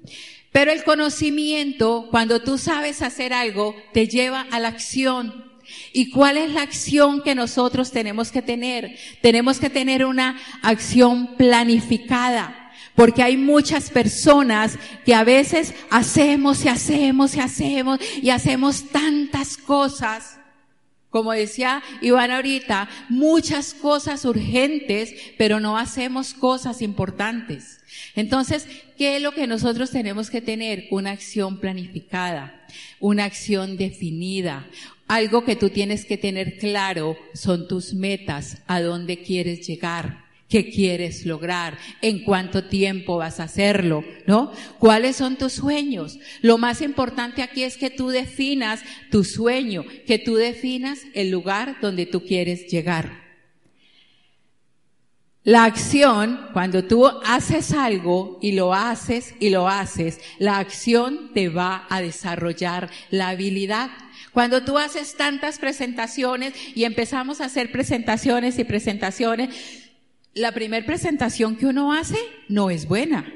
Pero 0.52 0.72
el 0.72 0.84
conocimiento, 0.84 2.08
cuando 2.10 2.40
tú 2.40 2.58
sabes 2.58 3.02
hacer 3.02 3.32
algo, 3.32 3.74
te 3.92 4.08
lleva 4.08 4.46
a 4.50 4.60
la 4.60 4.68
acción. 4.68 5.44
¿Y 5.92 6.10
cuál 6.10 6.36
es 6.36 6.50
la 6.50 6.62
acción 6.62 7.22
que 7.22 7.34
nosotros 7.34 7.90
tenemos 7.90 8.30
que 8.30 8.42
tener? 8.42 8.96
Tenemos 9.22 9.58
que 9.58 9.70
tener 9.70 10.04
una 10.04 10.38
acción 10.62 11.36
planificada. 11.36 12.66
Porque 12.94 13.22
hay 13.22 13.36
muchas 13.36 13.90
personas 13.90 14.78
que 15.04 15.14
a 15.14 15.22
veces 15.22 15.74
hacemos 15.90 16.64
y 16.64 16.68
hacemos 16.68 17.36
y 17.36 17.40
hacemos 17.40 18.00
y 18.22 18.30
hacemos 18.30 18.88
tantas 18.90 19.58
cosas. 19.58 20.38
Como 21.10 21.32
decía 21.32 21.82
Iván 22.00 22.30
ahorita, 22.30 22.88
muchas 23.08 23.74
cosas 23.74 24.24
urgentes, 24.24 25.14
pero 25.38 25.60
no 25.60 25.78
hacemos 25.78 26.34
cosas 26.34 26.82
importantes. 26.82 27.80
Entonces, 28.14 28.66
¿qué 28.96 29.16
es 29.16 29.22
lo 29.22 29.32
que 29.32 29.46
nosotros 29.46 29.90
tenemos 29.90 30.30
que 30.30 30.40
tener? 30.40 30.86
Una 30.90 31.12
acción 31.12 31.60
planificada, 31.60 32.66
una 32.98 33.24
acción 33.24 33.76
definida, 33.76 34.66
algo 35.08 35.44
que 35.44 35.56
tú 35.56 35.70
tienes 35.70 36.04
que 36.04 36.18
tener 36.18 36.58
claro 36.58 37.16
son 37.34 37.68
tus 37.68 37.94
metas, 37.94 38.62
a 38.66 38.80
dónde 38.80 39.22
quieres 39.22 39.66
llegar, 39.66 40.24
qué 40.48 40.70
quieres 40.70 41.26
lograr, 41.26 41.78
en 42.02 42.24
cuánto 42.24 42.64
tiempo 42.64 43.16
vas 43.16 43.40
a 43.40 43.44
hacerlo, 43.44 44.04
¿no? 44.26 44.52
¿Cuáles 44.78 45.16
son 45.16 45.36
tus 45.36 45.52
sueños? 45.52 46.18
Lo 46.40 46.58
más 46.58 46.80
importante 46.82 47.42
aquí 47.42 47.62
es 47.62 47.76
que 47.76 47.90
tú 47.90 48.08
definas 48.08 48.82
tu 49.10 49.24
sueño, 49.24 49.84
que 50.06 50.18
tú 50.18 50.34
definas 50.34 51.00
el 51.14 51.30
lugar 51.30 51.78
donde 51.80 52.06
tú 52.06 52.24
quieres 52.24 52.66
llegar. 52.68 53.26
La 55.46 55.62
acción, 55.62 56.40
cuando 56.52 56.82
tú 56.82 57.06
haces 57.06 57.70
algo 57.70 58.36
y 58.42 58.50
lo 58.50 58.74
haces 58.74 59.36
y 59.38 59.50
lo 59.50 59.68
haces, 59.68 60.18
la 60.40 60.58
acción 60.58 61.30
te 61.34 61.48
va 61.48 61.86
a 61.88 62.00
desarrollar 62.00 62.90
la 63.10 63.28
habilidad. 63.28 63.90
Cuando 64.36 64.62
tú 64.62 64.76
haces 64.76 65.14
tantas 65.14 65.58
presentaciones 65.58 66.52
y 66.74 66.84
empezamos 66.84 67.40
a 67.40 67.46
hacer 67.46 67.72
presentaciones 67.72 68.58
y 68.58 68.64
presentaciones, 68.64 69.48
la 70.34 70.52
primera 70.52 70.84
presentación 70.84 71.56
que 71.56 71.64
uno 71.64 71.94
hace 71.94 72.18
no 72.46 72.68
es 72.68 72.86
buena. 72.86 73.32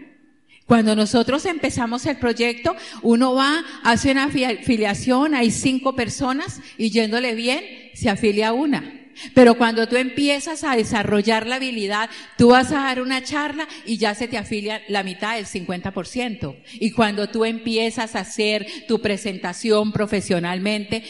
Cuando 0.67 0.95
nosotros 0.95 1.47
empezamos 1.47 2.05
el 2.05 2.19
proyecto, 2.19 2.77
uno 3.01 3.33
va, 3.33 3.65
hace 3.83 4.13
una 4.13 4.25
afiliación, 4.25 5.35
hay 5.35 5.51
cinco 5.51 5.97
personas 5.97 6.61
y 6.77 6.91
yéndole 6.91 7.35
bien, 7.35 7.65
se 7.95 8.11
afilia 8.11 8.53
una. 8.53 9.00
Pero 9.35 9.57
cuando 9.57 9.89
tú 9.89 9.97
empiezas 9.97 10.65
a 10.65 10.77
desarrollar 10.77 11.47
la 11.47 11.57
habilidad, 11.57 12.11
tú 12.37 12.49
vas 12.49 12.73
a 12.73 12.85
dar 12.85 13.01
una 13.01 13.23
charla 13.23 13.69
y 13.85 13.99
ya 13.99 14.15
se 14.15 14.29
te 14.29 14.39
afilia 14.39 14.83
la 14.89 15.03
mitad 15.03 15.37
del 15.37 15.47
50%. 15.47 16.57
Y 16.75 16.93
cuando 16.93 17.29
tú 17.29 17.45
empiezas 17.45 18.17
a 18.17 18.21
hacer 18.21 18.67
tu 18.87 19.01
presentación 19.01 19.93
profesionalmente, 19.93 21.03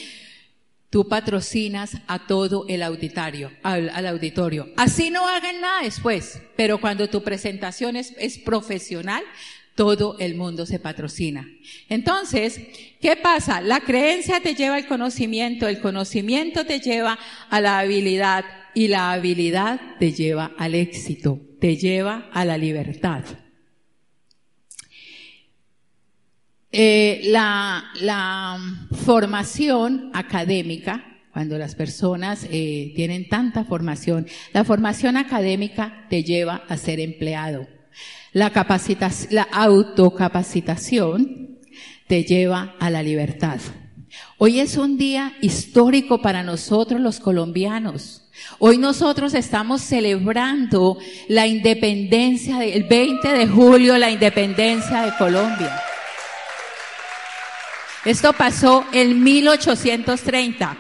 tú 0.91 1.09
patrocinas 1.09 1.99
a 2.09 2.27
todo 2.27 2.67
el 2.69 2.83
auditorio, 2.83 3.53
al, 3.63 4.07
auditorio. 4.07 4.69
Así 4.77 5.11
no 5.11 5.27
hagan 5.29 5.61
nada 5.61 5.83
después, 5.83 6.43
pero 6.57 6.81
cuando 6.81 7.09
tu 7.09 7.23
presentación 7.23 7.97
es, 7.97 8.13
es 8.19 8.39
profesional, 8.39 9.23
todo 9.81 10.19
el 10.19 10.35
mundo 10.35 10.67
se 10.67 10.79
patrocina. 10.79 11.49
Entonces, 11.89 12.61
¿qué 13.01 13.17
pasa? 13.17 13.63
La 13.63 13.81
creencia 13.81 14.39
te 14.43 14.55
lleva 14.55 14.77
al 14.77 14.87
conocimiento, 14.87 15.69
el 15.69 15.81
conocimiento 15.81 16.67
te 16.67 16.81
lleva 16.81 17.19
a 17.49 17.61
la 17.63 17.79
habilidad 17.79 18.45
y 18.75 18.89
la 18.89 19.11
habilidad 19.11 19.81
te 19.99 20.13
lleva 20.13 20.53
al 20.59 20.75
éxito, 20.75 21.41
te 21.61 21.79
lleva 21.79 22.29
a 22.31 22.45
la 22.45 22.59
libertad. 22.59 23.25
Eh, 26.71 27.23
la, 27.25 28.59
formación 29.07 30.11
académica, 30.13 31.23
cuando 31.33 31.57
las 31.57 31.75
personas 31.75 32.47
eh, 32.51 32.93
tienen 32.95 33.31
tanta 33.31 33.65
formación, 33.65 34.27
la 34.53 34.63
formación 34.63 35.17
académica 35.17 36.07
te 36.11 36.23
lleva 36.23 36.65
a 36.69 36.77
ser 36.77 37.01
empleado 37.01 37.80
la, 38.33 38.53
la 39.31 39.43
autocapacitación 39.43 41.59
te 42.07 42.25
lleva 42.25 42.75
a 42.81 42.91
la 42.91 43.03
libertad. 43.03 43.61
Hoy 44.39 44.61
es 44.61 44.77
un 44.77 44.99
día 44.99 45.37
histórico 45.41 46.21
para 46.21 46.43
nosotros 46.43 47.01
los 47.01 47.21
colombianos. 47.21 48.29
Hoy 48.59 48.79
nosotros 48.79 49.35
estamos 49.35 49.83
celebrando 49.83 50.99
la 51.29 51.47
independencia, 51.47 52.65
el 52.65 52.85
20 52.85 53.29
de 53.29 53.47
julio, 53.47 53.99
la 53.99 54.11
independencia 54.11 55.03
de 55.03 55.15
Colombia. 55.17 55.81
Esto 58.05 58.33
pasó 58.33 58.87
en 58.93 59.23
1830. 59.23 60.77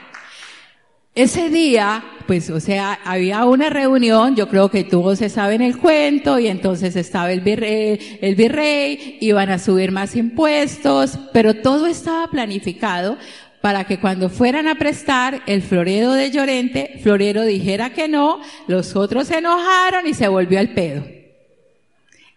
Ese 1.15 1.51
día 1.51 2.03
pues, 2.31 2.49
o 2.49 2.61
sea, 2.61 3.01
había 3.05 3.45
una 3.45 3.71
reunión, 3.71 4.37
yo 4.37 4.49
creo 4.49 4.71
que 4.71 4.85
todos 4.85 5.19
se 5.19 5.29
saben 5.29 5.63
el 5.63 5.77
cuento, 5.77 6.39
y 6.39 6.47
entonces 6.47 6.95
estaba 6.95 7.33
el 7.33 7.41
virrey, 7.41 8.19
el 8.21 8.37
virrey, 8.37 9.19
iban 9.21 9.51
a 9.51 9.59
subir 9.59 9.91
más 9.91 10.15
impuestos, 10.15 11.19
pero 11.33 11.55
todo 11.57 11.89
estaba 11.89 12.31
planificado 12.31 13.19
para 13.61 13.83
que 13.83 13.99
cuando 13.99 14.29
fueran 14.29 14.69
a 14.69 14.77
prestar 14.77 15.43
el 15.49 15.61
Floredo 15.61 16.13
de 16.13 16.31
Llorente, 16.31 17.01
Florero 17.03 17.45
dijera 17.45 17.91
que 17.91 18.07
no, 18.07 18.41
los 18.69 18.95
otros 18.95 19.27
se 19.27 19.39
enojaron 19.39 20.07
y 20.07 20.15
se 20.15 20.29
volvió 20.29 20.61
al 20.61 20.73
pedo. 20.73 21.05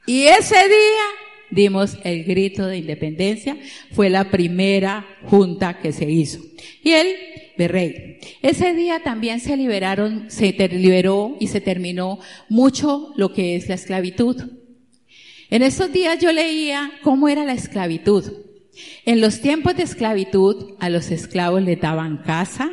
Y 0.08 0.24
ese 0.24 0.56
día 0.56 1.06
dimos 1.52 2.00
el 2.04 2.24
grito 2.24 2.66
de 2.66 2.78
independencia, 2.78 3.58
fue 3.92 4.10
la 4.10 4.32
primera 4.32 5.06
junta 5.26 5.78
que 5.78 5.92
se 5.92 6.10
hizo. 6.10 6.40
Y 6.84 6.94
él 6.94 7.16
de 7.58 7.68
rey. 7.68 8.20
Ese 8.42 8.74
día 8.74 9.02
también 9.04 9.40
se 9.40 9.58
liberaron, 9.58 10.30
se 10.30 10.52
liberó 10.70 11.36
y 11.40 11.48
se 11.48 11.62
terminó 11.62 12.20
mucho 12.50 13.14
lo 13.16 13.34
que 13.34 13.56
es 13.56 13.70
la 13.70 13.76
esclavitud. 13.76 14.42
En 15.50 15.62
esos 15.62 15.92
días 15.92 16.20
yo 16.20 16.32
leía 16.32 16.92
cómo 17.04 17.30
era 17.30 17.46
la 17.46 17.54
esclavitud. 17.54 18.32
En 19.06 19.22
los 19.22 19.42
tiempos 19.42 19.76
de 19.76 19.84
esclavitud 19.84 20.76
a 20.80 20.90
los 20.90 21.12
esclavos 21.12 21.62
le 21.62 21.76
daban 21.76 22.18
casa, 22.24 22.72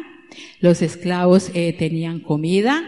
los 0.61 0.81
esclavos 0.81 1.51
eh, 1.55 1.73
tenían 1.73 2.21
comida, 2.21 2.83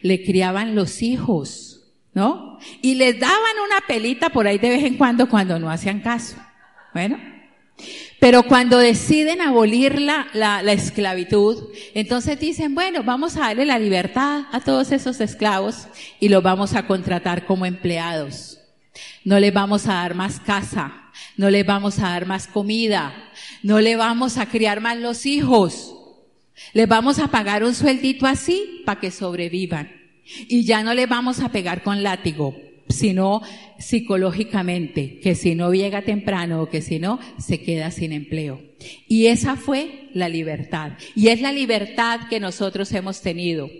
le 0.00 0.22
criaban 0.24 0.74
los 0.74 1.02
hijos, 1.02 1.92
¿no? 2.14 2.58
Y 2.82 2.94
les 2.94 3.18
daban 3.18 3.56
una 3.64 3.86
pelita 3.86 4.30
por 4.30 4.46
ahí 4.46 4.58
de 4.58 4.68
vez 4.68 4.84
en 4.84 4.96
cuando 4.96 5.28
cuando 5.28 5.58
no 5.58 5.70
hacían 5.70 6.00
caso. 6.00 6.36
Bueno, 6.92 7.18
pero 8.22 8.44
cuando 8.44 8.78
deciden 8.78 9.40
abolir 9.40 10.00
la, 10.00 10.28
la, 10.32 10.62
la, 10.62 10.72
esclavitud, 10.72 11.70
entonces 11.92 12.38
dicen, 12.38 12.72
bueno, 12.72 13.02
vamos 13.02 13.36
a 13.36 13.40
darle 13.40 13.64
la 13.64 13.80
libertad 13.80 14.44
a 14.52 14.60
todos 14.60 14.92
esos 14.92 15.20
esclavos 15.20 15.88
y 16.20 16.28
los 16.28 16.40
vamos 16.40 16.76
a 16.76 16.86
contratar 16.86 17.46
como 17.46 17.66
empleados. 17.66 18.60
No 19.24 19.40
les 19.40 19.52
vamos 19.52 19.88
a 19.88 19.94
dar 19.94 20.14
más 20.14 20.38
casa, 20.38 21.10
no 21.36 21.50
les 21.50 21.66
vamos 21.66 21.98
a 21.98 22.10
dar 22.10 22.26
más 22.26 22.46
comida, 22.46 23.12
no 23.64 23.80
le 23.80 23.96
vamos 23.96 24.38
a 24.38 24.46
criar 24.46 24.80
más 24.80 24.98
los 24.98 25.26
hijos. 25.26 25.92
Les 26.74 26.86
vamos 26.86 27.18
a 27.18 27.26
pagar 27.26 27.64
un 27.64 27.74
sueldito 27.74 28.28
así 28.28 28.84
para 28.86 29.00
que 29.00 29.10
sobrevivan. 29.10 29.90
Y 30.46 30.64
ya 30.64 30.84
no 30.84 30.94
les 30.94 31.08
vamos 31.08 31.40
a 31.40 31.48
pegar 31.48 31.82
con 31.82 32.04
látigo, 32.04 32.54
sino 32.88 33.42
psicológicamente, 33.82 35.18
que 35.20 35.34
si 35.34 35.54
no 35.54 35.72
llega 35.72 36.02
temprano 36.02 36.62
o 36.62 36.68
que 36.68 36.82
si 36.82 36.98
no, 36.98 37.18
se 37.38 37.60
queda 37.60 37.90
sin 37.90 38.12
empleo. 38.12 38.60
Y 39.08 39.26
esa 39.26 39.56
fue 39.56 40.08
la 40.14 40.28
libertad. 40.28 40.92
Y 41.14 41.28
es 41.28 41.40
la 41.40 41.52
libertad 41.52 42.20
que 42.28 42.40
nosotros 42.40 42.92
hemos 42.92 43.20
tenido. 43.20 43.70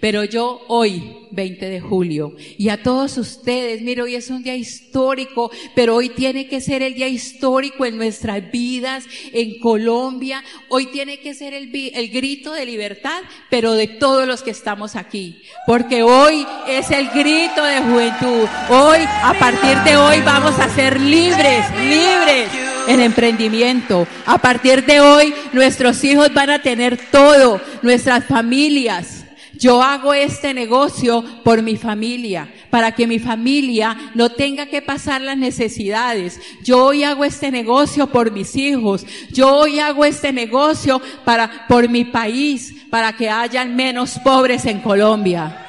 Pero 0.00 0.24
yo 0.24 0.62
hoy, 0.68 1.02
20 1.32 1.68
de 1.68 1.80
julio, 1.80 2.34
y 2.56 2.70
a 2.70 2.82
todos 2.82 3.18
ustedes, 3.18 3.82
mire, 3.82 4.02
hoy 4.02 4.14
es 4.14 4.30
un 4.30 4.42
día 4.42 4.56
histórico, 4.56 5.50
pero 5.74 5.96
hoy 5.96 6.08
tiene 6.08 6.48
que 6.48 6.60
ser 6.60 6.82
el 6.82 6.94
día 6.94 7.08
histórico 7.08 7.84
en 7.84 7.98
nuestras 7.98 8.50
vidas, 8.50 9.04
en 9.32 9.58
Colombia. 9.58 10.42
Hoy 10.70 10.86
tiene 10.86 11.20
que 11.20 11.34
ser 11.34 11.52
el, 11.52 11.70
el 11.74 12.08
grito 12.08 12.52
de 12.52 12.64
libertad, 12.64 13.20
pero 13.50 13.74
de 13.74 13.88
todos 13.88 14.26
los 14.26 14.42
que 14.42 14.50
estamos 14.50 14.96
aquí. 14.96 15.42
Porque 15.66 16.02
hoy 16.02 16.46
es 16.66 16.90
el 16.90 17.08
grito 17.08 17.62
de 17.62 17.80
juventud. 17.80 18.48
Hoy, 18.70 19.00
a 19.22 19.34
partir 19.50 19.78
de 19.78 19.96
hoy, 19.96 20.20
vamos 20.20 20.56
a 20.60 20.68
ser 20.68 21.00
libres, 21.00 21.64
libres 21.80 22.48
en 22.86 23.00
emprendimiento. 23.00 24.06
A 24.24 24.38
partir 24.38 24.84
de 24.86 25.00
hoy, 25.00 25.34
nuestros 25.52 26.04
hijos 26.04 26.32
van 26.32 26.50
a 26.50 26.62
tener 26.62 26.96
todo, 27.10 27.60
nuestras 27.82 28.26
familias. 28.26 29.24
Yo 29.54 29.82
hago 29.82 30.14
este 30.14 30.54
negocio 30.54 31.24
por 31.42 31.62
mi 31.62 31.76
familia, 31.76 32.48
para 32.70 32.92
que 32.92 33.08
mi 33.08 33.18
familia 33.18 34.12
no 34.14 34.30
tenga 34.30 34.66
que 34.66 34.82
pasar 34.82 35.20
las 35.20 35.36
necesidades. 35.36 36.40
Yo 36.62 36.84
hoy 36.84 37.02
hago 37.02 37.24
este 37.24 37.50
negocio 37.50 38.06
por 38.06 38.30
mis 38.30 38.54
hijos. 38.54 39.04
Yo 39.32 39.52
hoy 39.52 39.80
hago 39.80 40.04
este 40.04 40.32
negocio 40.32 41.02
para, 41.24 41.66
por 41.66 41.88
mi 41.88 42.04
país, 42.04 42.72
para 42.88 43.16
que 43.16 43.28
hayan 43.28 43.74
menos 43.74 44.16
pobres 44.22 44.64
en 44.66 44.80
Colombia. 44.80 45.66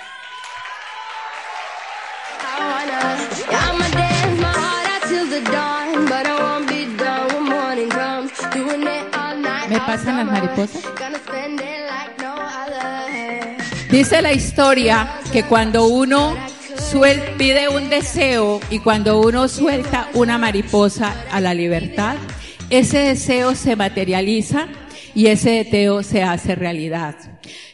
¿Me 9.69 9.77
pasan 9.77 10.17
las 10.17 10.25
mariposas? 10.25 10.83
Dice 13.89 14.21
la 14.21 14.33
historia 14.33 15.19
que 15.31 15.43
cuando 15.43 15.87
uno 15.87 16.35
pide 17.37 17.69
un 17.69 17.89
deseo 17.89 18.59
y 18.69 18.79
cuando 18.79 19.21
uno 19.21 19.47
suelta 19.47 20.09
una 20.13 20.37
mariposa 20.37 21.25
a 21.31 21.39
la 21.39 21.53
libertad, 21.53 22.17
ese 22.69 22.99
deseo 22.99 23.55
se 23.55 23.77
materializa 23.77 24.67
y 25.15 25.27
ese 25.27 25.51
deseo 25.51 26.03
se 26.03 26.21
hace 26.21 26.55
realidad. 26.55 27.15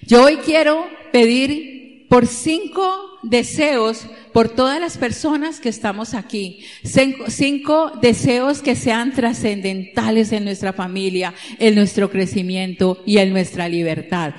Yo 0.03 0.25
hoy 0.25 0.37
quiero 0.37 0.87
pedir 1.11 2.05
por 2.09 2.27
cinco 2.27 3.19
deseos 3.23 4.07
por 4.37 4.49
todas 4.49 4.79
las 4.79 4.99
personas 4.99 5.59
que 5.59 5.69
estamos 5.69 6.13
aquí. 6.13 6.63
Cinco, 6.83 7.91
deseos 7.99 8.61
que 8.61 8.75
sean 8.75 9.11
trascendentales 9.11 10.31
en 10.31 10.43
nuestra 10.43 10.73
familia, 10.73 11.33
en 11.57 11.73
nuestro 11.73 12.11
crecimiento 12.11 13.01
y 13.03 13.17
en 13.17 13.31
nuestra 13.31 13.67
libertad. 13.67 14.35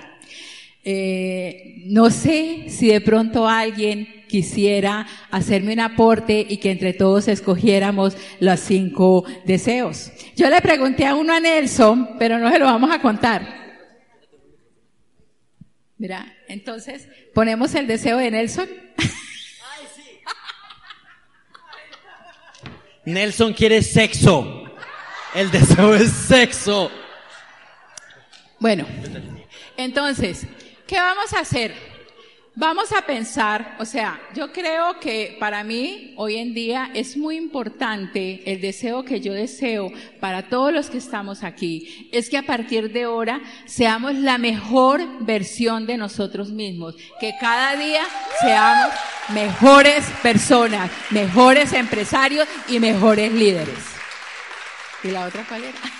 Eh, 0.84 1.82
no 1.86 2.10
sé 2.10 2.66
si 2.68 2.86
de 2.86 3.00
pronto 3.00 3.48
alguien 3.48 4.24
quisiera 4.28 5.04
hacerme 5.32 5.72
un 5.72 5.80
aporte 5.80 6.46
y 6.48 6.58
que 6.58 6.70
entre 6.70 6.92
todos 6.92 7.26
escogiéramos 7.26 8.16
los 8.38 8.60
cinco 8.60 9.24
deseos. 9.46 10.12
Yo 10.36 10.48
le 10.48 10.60
pregunté 10.60 11.06
a 11.06 11.16
uno 11.16 11.32
a 11.32 11.40
Nelson, 11.40 12.10
pero 12.20 12.38
no 12.38 12.52
se 12.52 12.60
lo 12.60 12.66
vamos 12.66 12.92
a 12.92 13.02
contar. 13.02 13.82
Mira, 15.96 16.36
entonces 16.46 17.08
ponemos 17.34 17.74
el 17.74 17.88
deseo 17.88 18.18
de 18.18 18.30
Nelson. 18.30 18.68
Nelson 23.12 23.52
quiere 23.52 23.82
sexo. 23.82 24.64
El 25.34 25.50
deseo 25.50 25.94
es 25.94 26.10
sexo. 26.10 26.90
Bueno, 28.58 28.86
entonces, 29.76 30.46
¿Qué 30.88 30.98
vamos 30.98 31.34
a 31.34 31.40
hacer? 31.40 31.74
Vamos 32.60 32.90
a 32.90 33.02
pensar, 33.02 33.76
o 33.78 33.84
sea, 33.84 34.20
yo 34.34 34.52
creo 34.52 34.98
que 34.98 35.36
para 35.38 35.62
mí 35.62 36.12
hoy 36.16 36.38
en 36.38 36.54
día 36.54 36.90
es 36.92 37.16
muy 37.16 37.36
importante 37.36 38.42
el 38.46 38.60
deseo 38.60 39.04
que 39.04 39.20
yo 39.20 39.32
deseo 39.32 39.92
para 40.18 40.48
todos 40.48 40.72
los 40.72 40.90
que 40.90 40.98
estamos 40.98 41.44
aquí, 41.44 42.08
es 42.10 42.28
que 42.28 42.36
a 42.36 42.42
partir 42.42 42.90
de 42.90 43.04
ahora 43.04 43.40
seamos 43.64 44.16
la 44.16 44.38
mejor 44.38 45.00
versión 45.20 45.86
de 45.86 45.98
nosotros 45.98 46.50
mismos, 46.50 46.96
que 47.20 47.32
cada 47.40 47.76
día 47.76 48.02
seamos 48.40 48.88
mejores 49.28 50.04
personas, 50.20 50.90
mejores 51.10 51.72
empresarios 51.72 52.48
y 52.66 52.80
mejores 52.80 53.32
líderes. 53.32 53.78
¿Y 55.04 55.12
la 55.12 55.26
otra 55.26 55.44
cuál 55.48 55.62
era? 55.62 55.97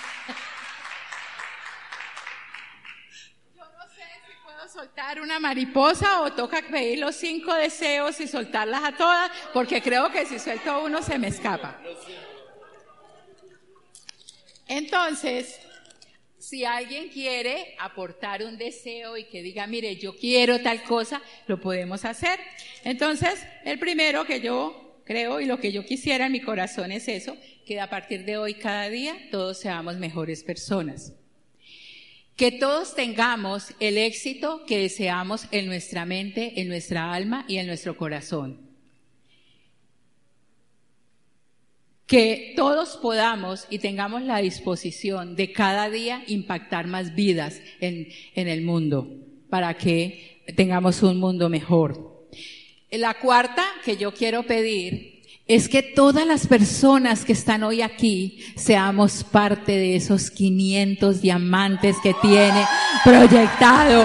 Soltar 4.79 5.21
una 5.21 5.41
mariposa 5.41 6.23
o 6.23 6.33
toca 6.33 6.63
pedir 6.63 7.01
los 7.01 7.17
cinco 7.17 7.53
deseos 7.53 8.21
y 8.21 8.29
soltarlas 8.29 8.85
a 8.85 8.97
todas, 8.97 9.29
porque 9.53 9.83
creo 9.83 10.09
que 10.13 10.25
si 10.25 10.39
suelto 10.39 10.85
uno 10.85 11.03
se 11.03 11.19
me 11.19 11.27
escapa. 11.27 11.81
Entonces, 14.69 15.59
si 16.39 16.65
alguien 16.65 17.09
quiere 17.09 17.75
aportar 17.81 18.45
un 18.45 18.57
deseo 18.57 19.17
y 19.17 19.25
que 19.25 19.43
diga, 19.43 19.67
mire, 19.67 19.97
yo 19.97 20.15
quiero 20.15 20.61
tal 20.61 20.85
cosa, 20.85 21.23
lo 21.49 21.61
podemos 21.61 22.05
hacer. 22.05 22.39
Entonces, 22.85 23.45
el 23.65 23.81
primero 23.81 24.27
que 24.27 24.41
yo 24.41 25.03
creo 25.05 25.41
y 25.41 25.47
lo 25.47 25.59
que 25.59 25.73
yo 25.73 25.85
quisiera 25.85 26.27
en 26.27 26.33
mi 26.33 26.41
corazón 26.41 26.93
es 26.93 27.09
eso, 27.09 27.37
que 27.67 27.81
a 27.81 27.91
partir 27.91 28.25
de 28.25 28.37
hoy 28.37 28.55
cada 28.55 28.89
día 28.89 29.17
todos 29.33 29.59
seamos 29.59 29.97
mejores 29.97 30.45
personas 30.45 31.18
que 32.39 32.53
todos 32.53 32.95
tengamos 32.95 33.75
el 33.81 33.99
éxito 33.99 34.65
que 34.65 34.79
deseamos 34.79 35.49
en 35.51 35.67
nuestra 35.67 36.07
mente, 36.07 36.61
en 36.61 36.69
nuestra 36.69 37.13
alma 37.13 37.45
y 37.49 37.59
en 37.59 37.67
nuestro 37.67 37.97
corazón. 37.97 38.61
Que 42.07 42.55
todos 42.55 42.97
podamos 43.03 43.67
y 43.71 43.81
tengamos 43.81 44.23
la 44.23 44.39
disposición 44.39 45.35
de 45.35 45.53
cada 45.53 45.91
día 45.91 46.23
impactar 46.29 46.87
más 46.87 47.17
vidas 47.17 47.61
en, 47.81 48.07
en 48.37 48.47
el 48.47 48.63
mundo 48.63 49.09
para 49.51 49.75
que 49.75 50.41
tengamos 50.55 51.03
un 51.03 51.19
mundo 51.19 51.49
mejor. 51.49 52.29
La 52.93 53.15
cuarta 53.15 53.67
que 53.85 53.97
yo 53.97 54.15
quiero 54.15 54.45
pedir 54.45 55.18
es 55.49 55.71
que 55.71 55.83
todas 55.83 56.27
las 56.27 56.47
personas 56.47 57.25
que 57.25 57.33
están 57.33 57.63
hoy 57.63 57.81
aquí 57.81 58.39
seamos 58.55 59.25
parte 59.25 59.73
de 59.73 59.97
esos 59.97 60.31
500 60.31 61.23
diamantes 61.23 61.97
que 62.03 62.15
tiene 62.21 62.67
proyectado 63.03 64.05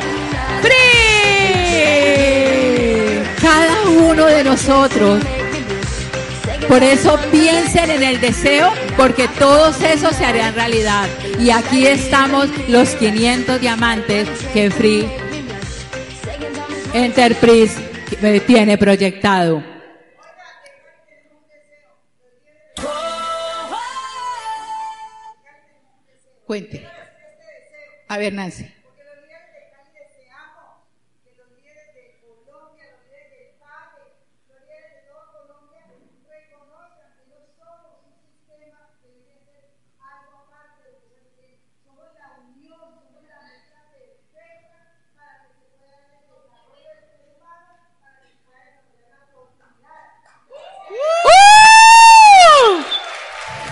Cada 3.41 3.89
uno 3.89 4.25
de 4.25 4.43
nosotros. 4.45 5.21
Por 6.69 6.81
eso 6.81 7.19
piensen 7.29 7.91
en 7.91 8.03
el 8.03 8.21
deseo, 8.21 8.71
porque 8.95 9.27
todos 9.37 9.81
esos 9.81 10.15
se 10.15 10.23
harían 10.23 10.55
realidad. 10.55 11.09
Y 11.41 11.49
aquí 11.49 11.85
estamos 11.85 12.47
los 12.69 12.91
500 12.95 13.59
diamantes 13.59 14.29
que 14.53 14.71
Free 14.71 15.05
Enterprise 16.93 17.75
tiene 18.47 18.77
proyectado. 18.77 19.72
Cuente. 26.53 26.87
A 28.09 28.17
ver, 28.19 28.31
Nancy. 28.31 28.71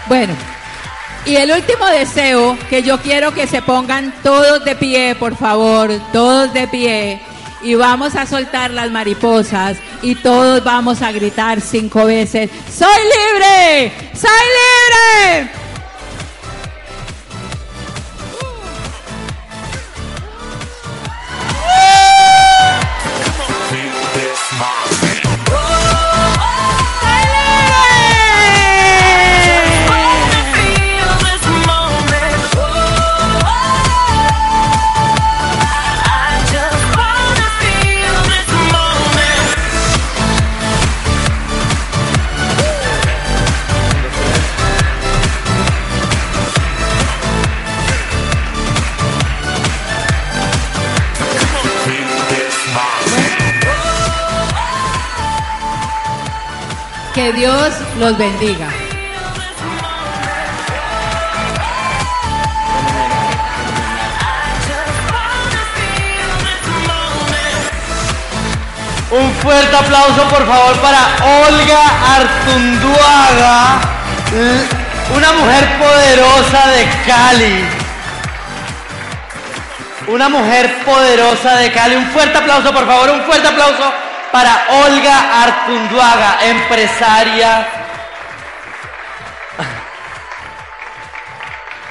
Bueno, 0.07 0.35
Y 1.31 1.37
el 1.37 1.49
último 1.49 1.85
deseo 1.85 2.57
que 2.69 2.83
yo 2.83 2.97
quiero 2.97 3.33
que 3.33 3.47
se 3.47 3.61
pongan 3.61 4.13
todos 4.21 4.65
de 4.65 4.75
pie, 4.75 5.15
por 5.15 5.37
favor, 5.37 5.89
todos 6.11 6.51
de 6.51 6.67
pie. 6.67 7.21
Y 7.61 7.73
vamos 7.75 8.17
a 8.17 8.25
soltar 8.25 8.71
las 8.71 8.91
mariposas 8.91 9.77
y 10.01 10.15
todos 10.15 10.61
vamos 10.61 11.01
a 11.01 11.13
gritar 11.13 11.61
cinco 11.61 12.03
veces, 12.03 12.49
¡Soy 12.69 12.89
libre! 12.89 13.93
¡Soy 14.13 14.29
libre! 15.39 15.60
Dios 57.29 57.71
los 57.99 58.17
bendiga. 58.17 58.67
Un 69.11 69.31
fuerte 69.35 69.75
aplauso 69.75 70.23
por 70.29 70.47
favor 70.47 70.75
para 70.79 70.97
Olga 71.47 71.83
Artunduaga, 72.15 73.81
una 75.15 75.31
mujer 75.33 75.77
poderosa 75.77 76.67
de 76.71 76.89
Cali. 77.05 77.65
Una 80.07 80.27
mujer 80.27 80.75
poderosa 80.83 81.55
de 81.57 81.71
Cali. 81.71 81.95
Un 81.95 82.07
fuerte 82.07 82.37
aplauso 82.37 82.73
por 82.73 82.87
favor, 82.87 83.11
un 83.11 83.21
fuerte 83.21 83.47
aplauso 83.47 83.93
para 84.31 84.65
Olga 84.85 85.43
Artunduaga, 85.43 86.37
empresaria. 86.43 87.67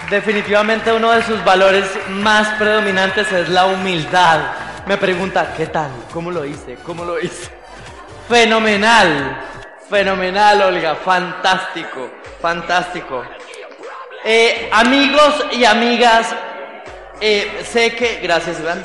Definitivamente 0.08 0.92
uno 0.92 1.12
de 1.12 1.22
sus 1.22 1.44
valores 1.44 1.84
más 2.08 2.48
predominantes 2.58 3.30
es 3.30 3.48
la 3.48 3.66
humildad. 3.66 4.40
Me 4.86 4.96
pregunta, 4.96 5.54
¿qué 5.56 5.66
tal? 5.66 5.90
¿Cómo 6.12 6.30
lo 6.30 6.44
hice? 6.44 6.76
¿Cómo 6.84 7.04
lo 7.04 7.20
hice? 7.20 7.50
Fenomenal, 8.28 9.40
fenomenal, 9.88 10.62
Olga, 10.62 10.96
fantástico, 10.96 12.10
fantástico. 12.40 13.24
Eh, 14.24 14.68
amigos 14.72 15.46
y 15.52 15.64
amigas, 15.64 16.34
eh, 17.20 17.64
sé 17.70 17.94
que, 17.94 18.20
gracias 18.22 18.60
Iván, 18.60 18.84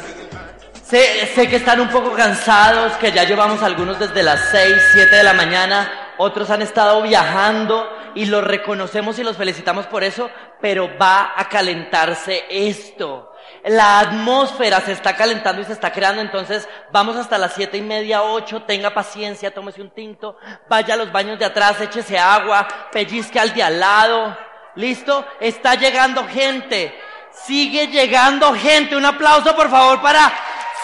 sé, 0.86 1.28
sé 1.34 1.50
que 1.50 1.58
están 1.58 1.80
un 1.80 1.90
poco 1.90 2.14
cansados, 2.14 2.94
que 2.94 3.12
ya 3.12 3.24
llevamos 3.24 3.62
algunos 3.64 4.00
desde 4.00 4.24
las 4.24 4.40
6, 4.52 4.76
7 4.94 5.16
de 5.16 5.24
la 5.24 5.34
mañana, 5.34 6.14
otros 6.18 6.50
han 6.50 6.62
estado 6.62 7.02
viajando 7.02 7.90
y 8.14 8.26
los 8.26 8.44
reconocemos 8.44 9.20
y 9.20 9.24
los 9.24 9.36
felicitamos 9.36 9.88
por 9.88 10.04
eso, 10.04 10.30
pero 10.62 10.90
va 10.98 11.34
a 11.36 11.50
calentarse 11.50 12.46
esto. 12.50 13.34
La 13.66 14.00
atmósfera 14.00 14.80
se 14.82 14.92
está 14.92 15.16
calentando 15.16 15.62
y 15.62 15.66
se 15.66 15.74
está 15.74 15.92
creando, 15.92 16.22
entonces 16.22 16.68
vamos 16.92 17.16
hasta 17.16 17.38
las 17.38 17.54
siete 17.54 17.78
y 17.78 17.82
media, 17.82 18.24
ocho, 18.24 18.62
tenga 18.64 18.94
paciencia, 18.94 19.54
tómese 19.54 19.82
un 19.82 19.90
tinto, 19.90 20.38
vaya 20.70 20.94
a 20.94 20.98
los 20.98 21.12
baños 21.12 21.40
de 21.40 21.46
atrás, 21.46 21.82
échese 21.82 22.18
agua, 22.18 22.68
pellizque 22.92 23.40
al 23.40 23.54
de 23.54 23.64
al 23.64 23.80
lado. 23.80 24.38
¿Listo? 24.76 25.26
Está 25.40 25.76
llegando 25.76 26.28
gente. 26.28 26.94
Sigue 27.32 27.88
llegando 27.88 28.54
gente. 28.54 28.96
Un 28.96 29.06
aplauso 29.06 29.56
por 29.56 29.70
favor 29.70 30.02
para... 30.02 30.34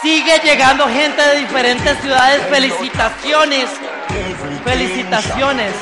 Sigue 0.02 0.40
llegando 0.44 0.88
gente 0.88 1.22
de 1.22 1.40
diferentes 1.40 1.96
ciudades. 2.02 2.42
Felicitaciones. 2.50 3.70
Felicitaciones. 4.64 5.74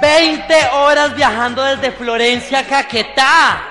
20 0.00 0.68
horas 0.74 1.16
viajando 1.16 1.62
desde 1.62 1.92
Florencia 1.92 2.58
a 2.58 2.64
Caquetá. 2.64 3.62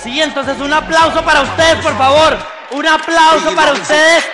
Sí, 0.00 0.22
entonces 0.22 0.58
un 0.60 0.72
aplauso 0.72 1.24
para 1.24 1.42
ustedes, 1.42 1.76
por 1.76 1.98
favor. 1.98 2.38
Un 2.70 2.86
aplauso 2.86 3.52
para 3.54 3.72
ustedes. 3.72 4.24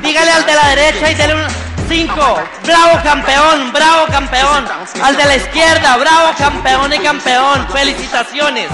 Dígale 0.00 0.30
al 0.32 0.46
de 0.46 0.54
la 0.54 0.68
derecha 0.70 1.10
y 1.10 1.14
dele 1.14 1.34
un 1.34 1.46
5. 1.88 2.42
Bravo 2.64 3.00
campeón, 3.02 3.72
bravo 3.72 4.06
campeón. 4.08 4.66
Al 5.02 5.16
de 5.16 5.24
la 5.24 5.36
izquierda, 5.36 5.96
bravo 5.98 6.32
campeón 6.36 6.92
y 6.92 6.98
campeón. 6.98 7.68
Felicitaciones. 7.72 8.68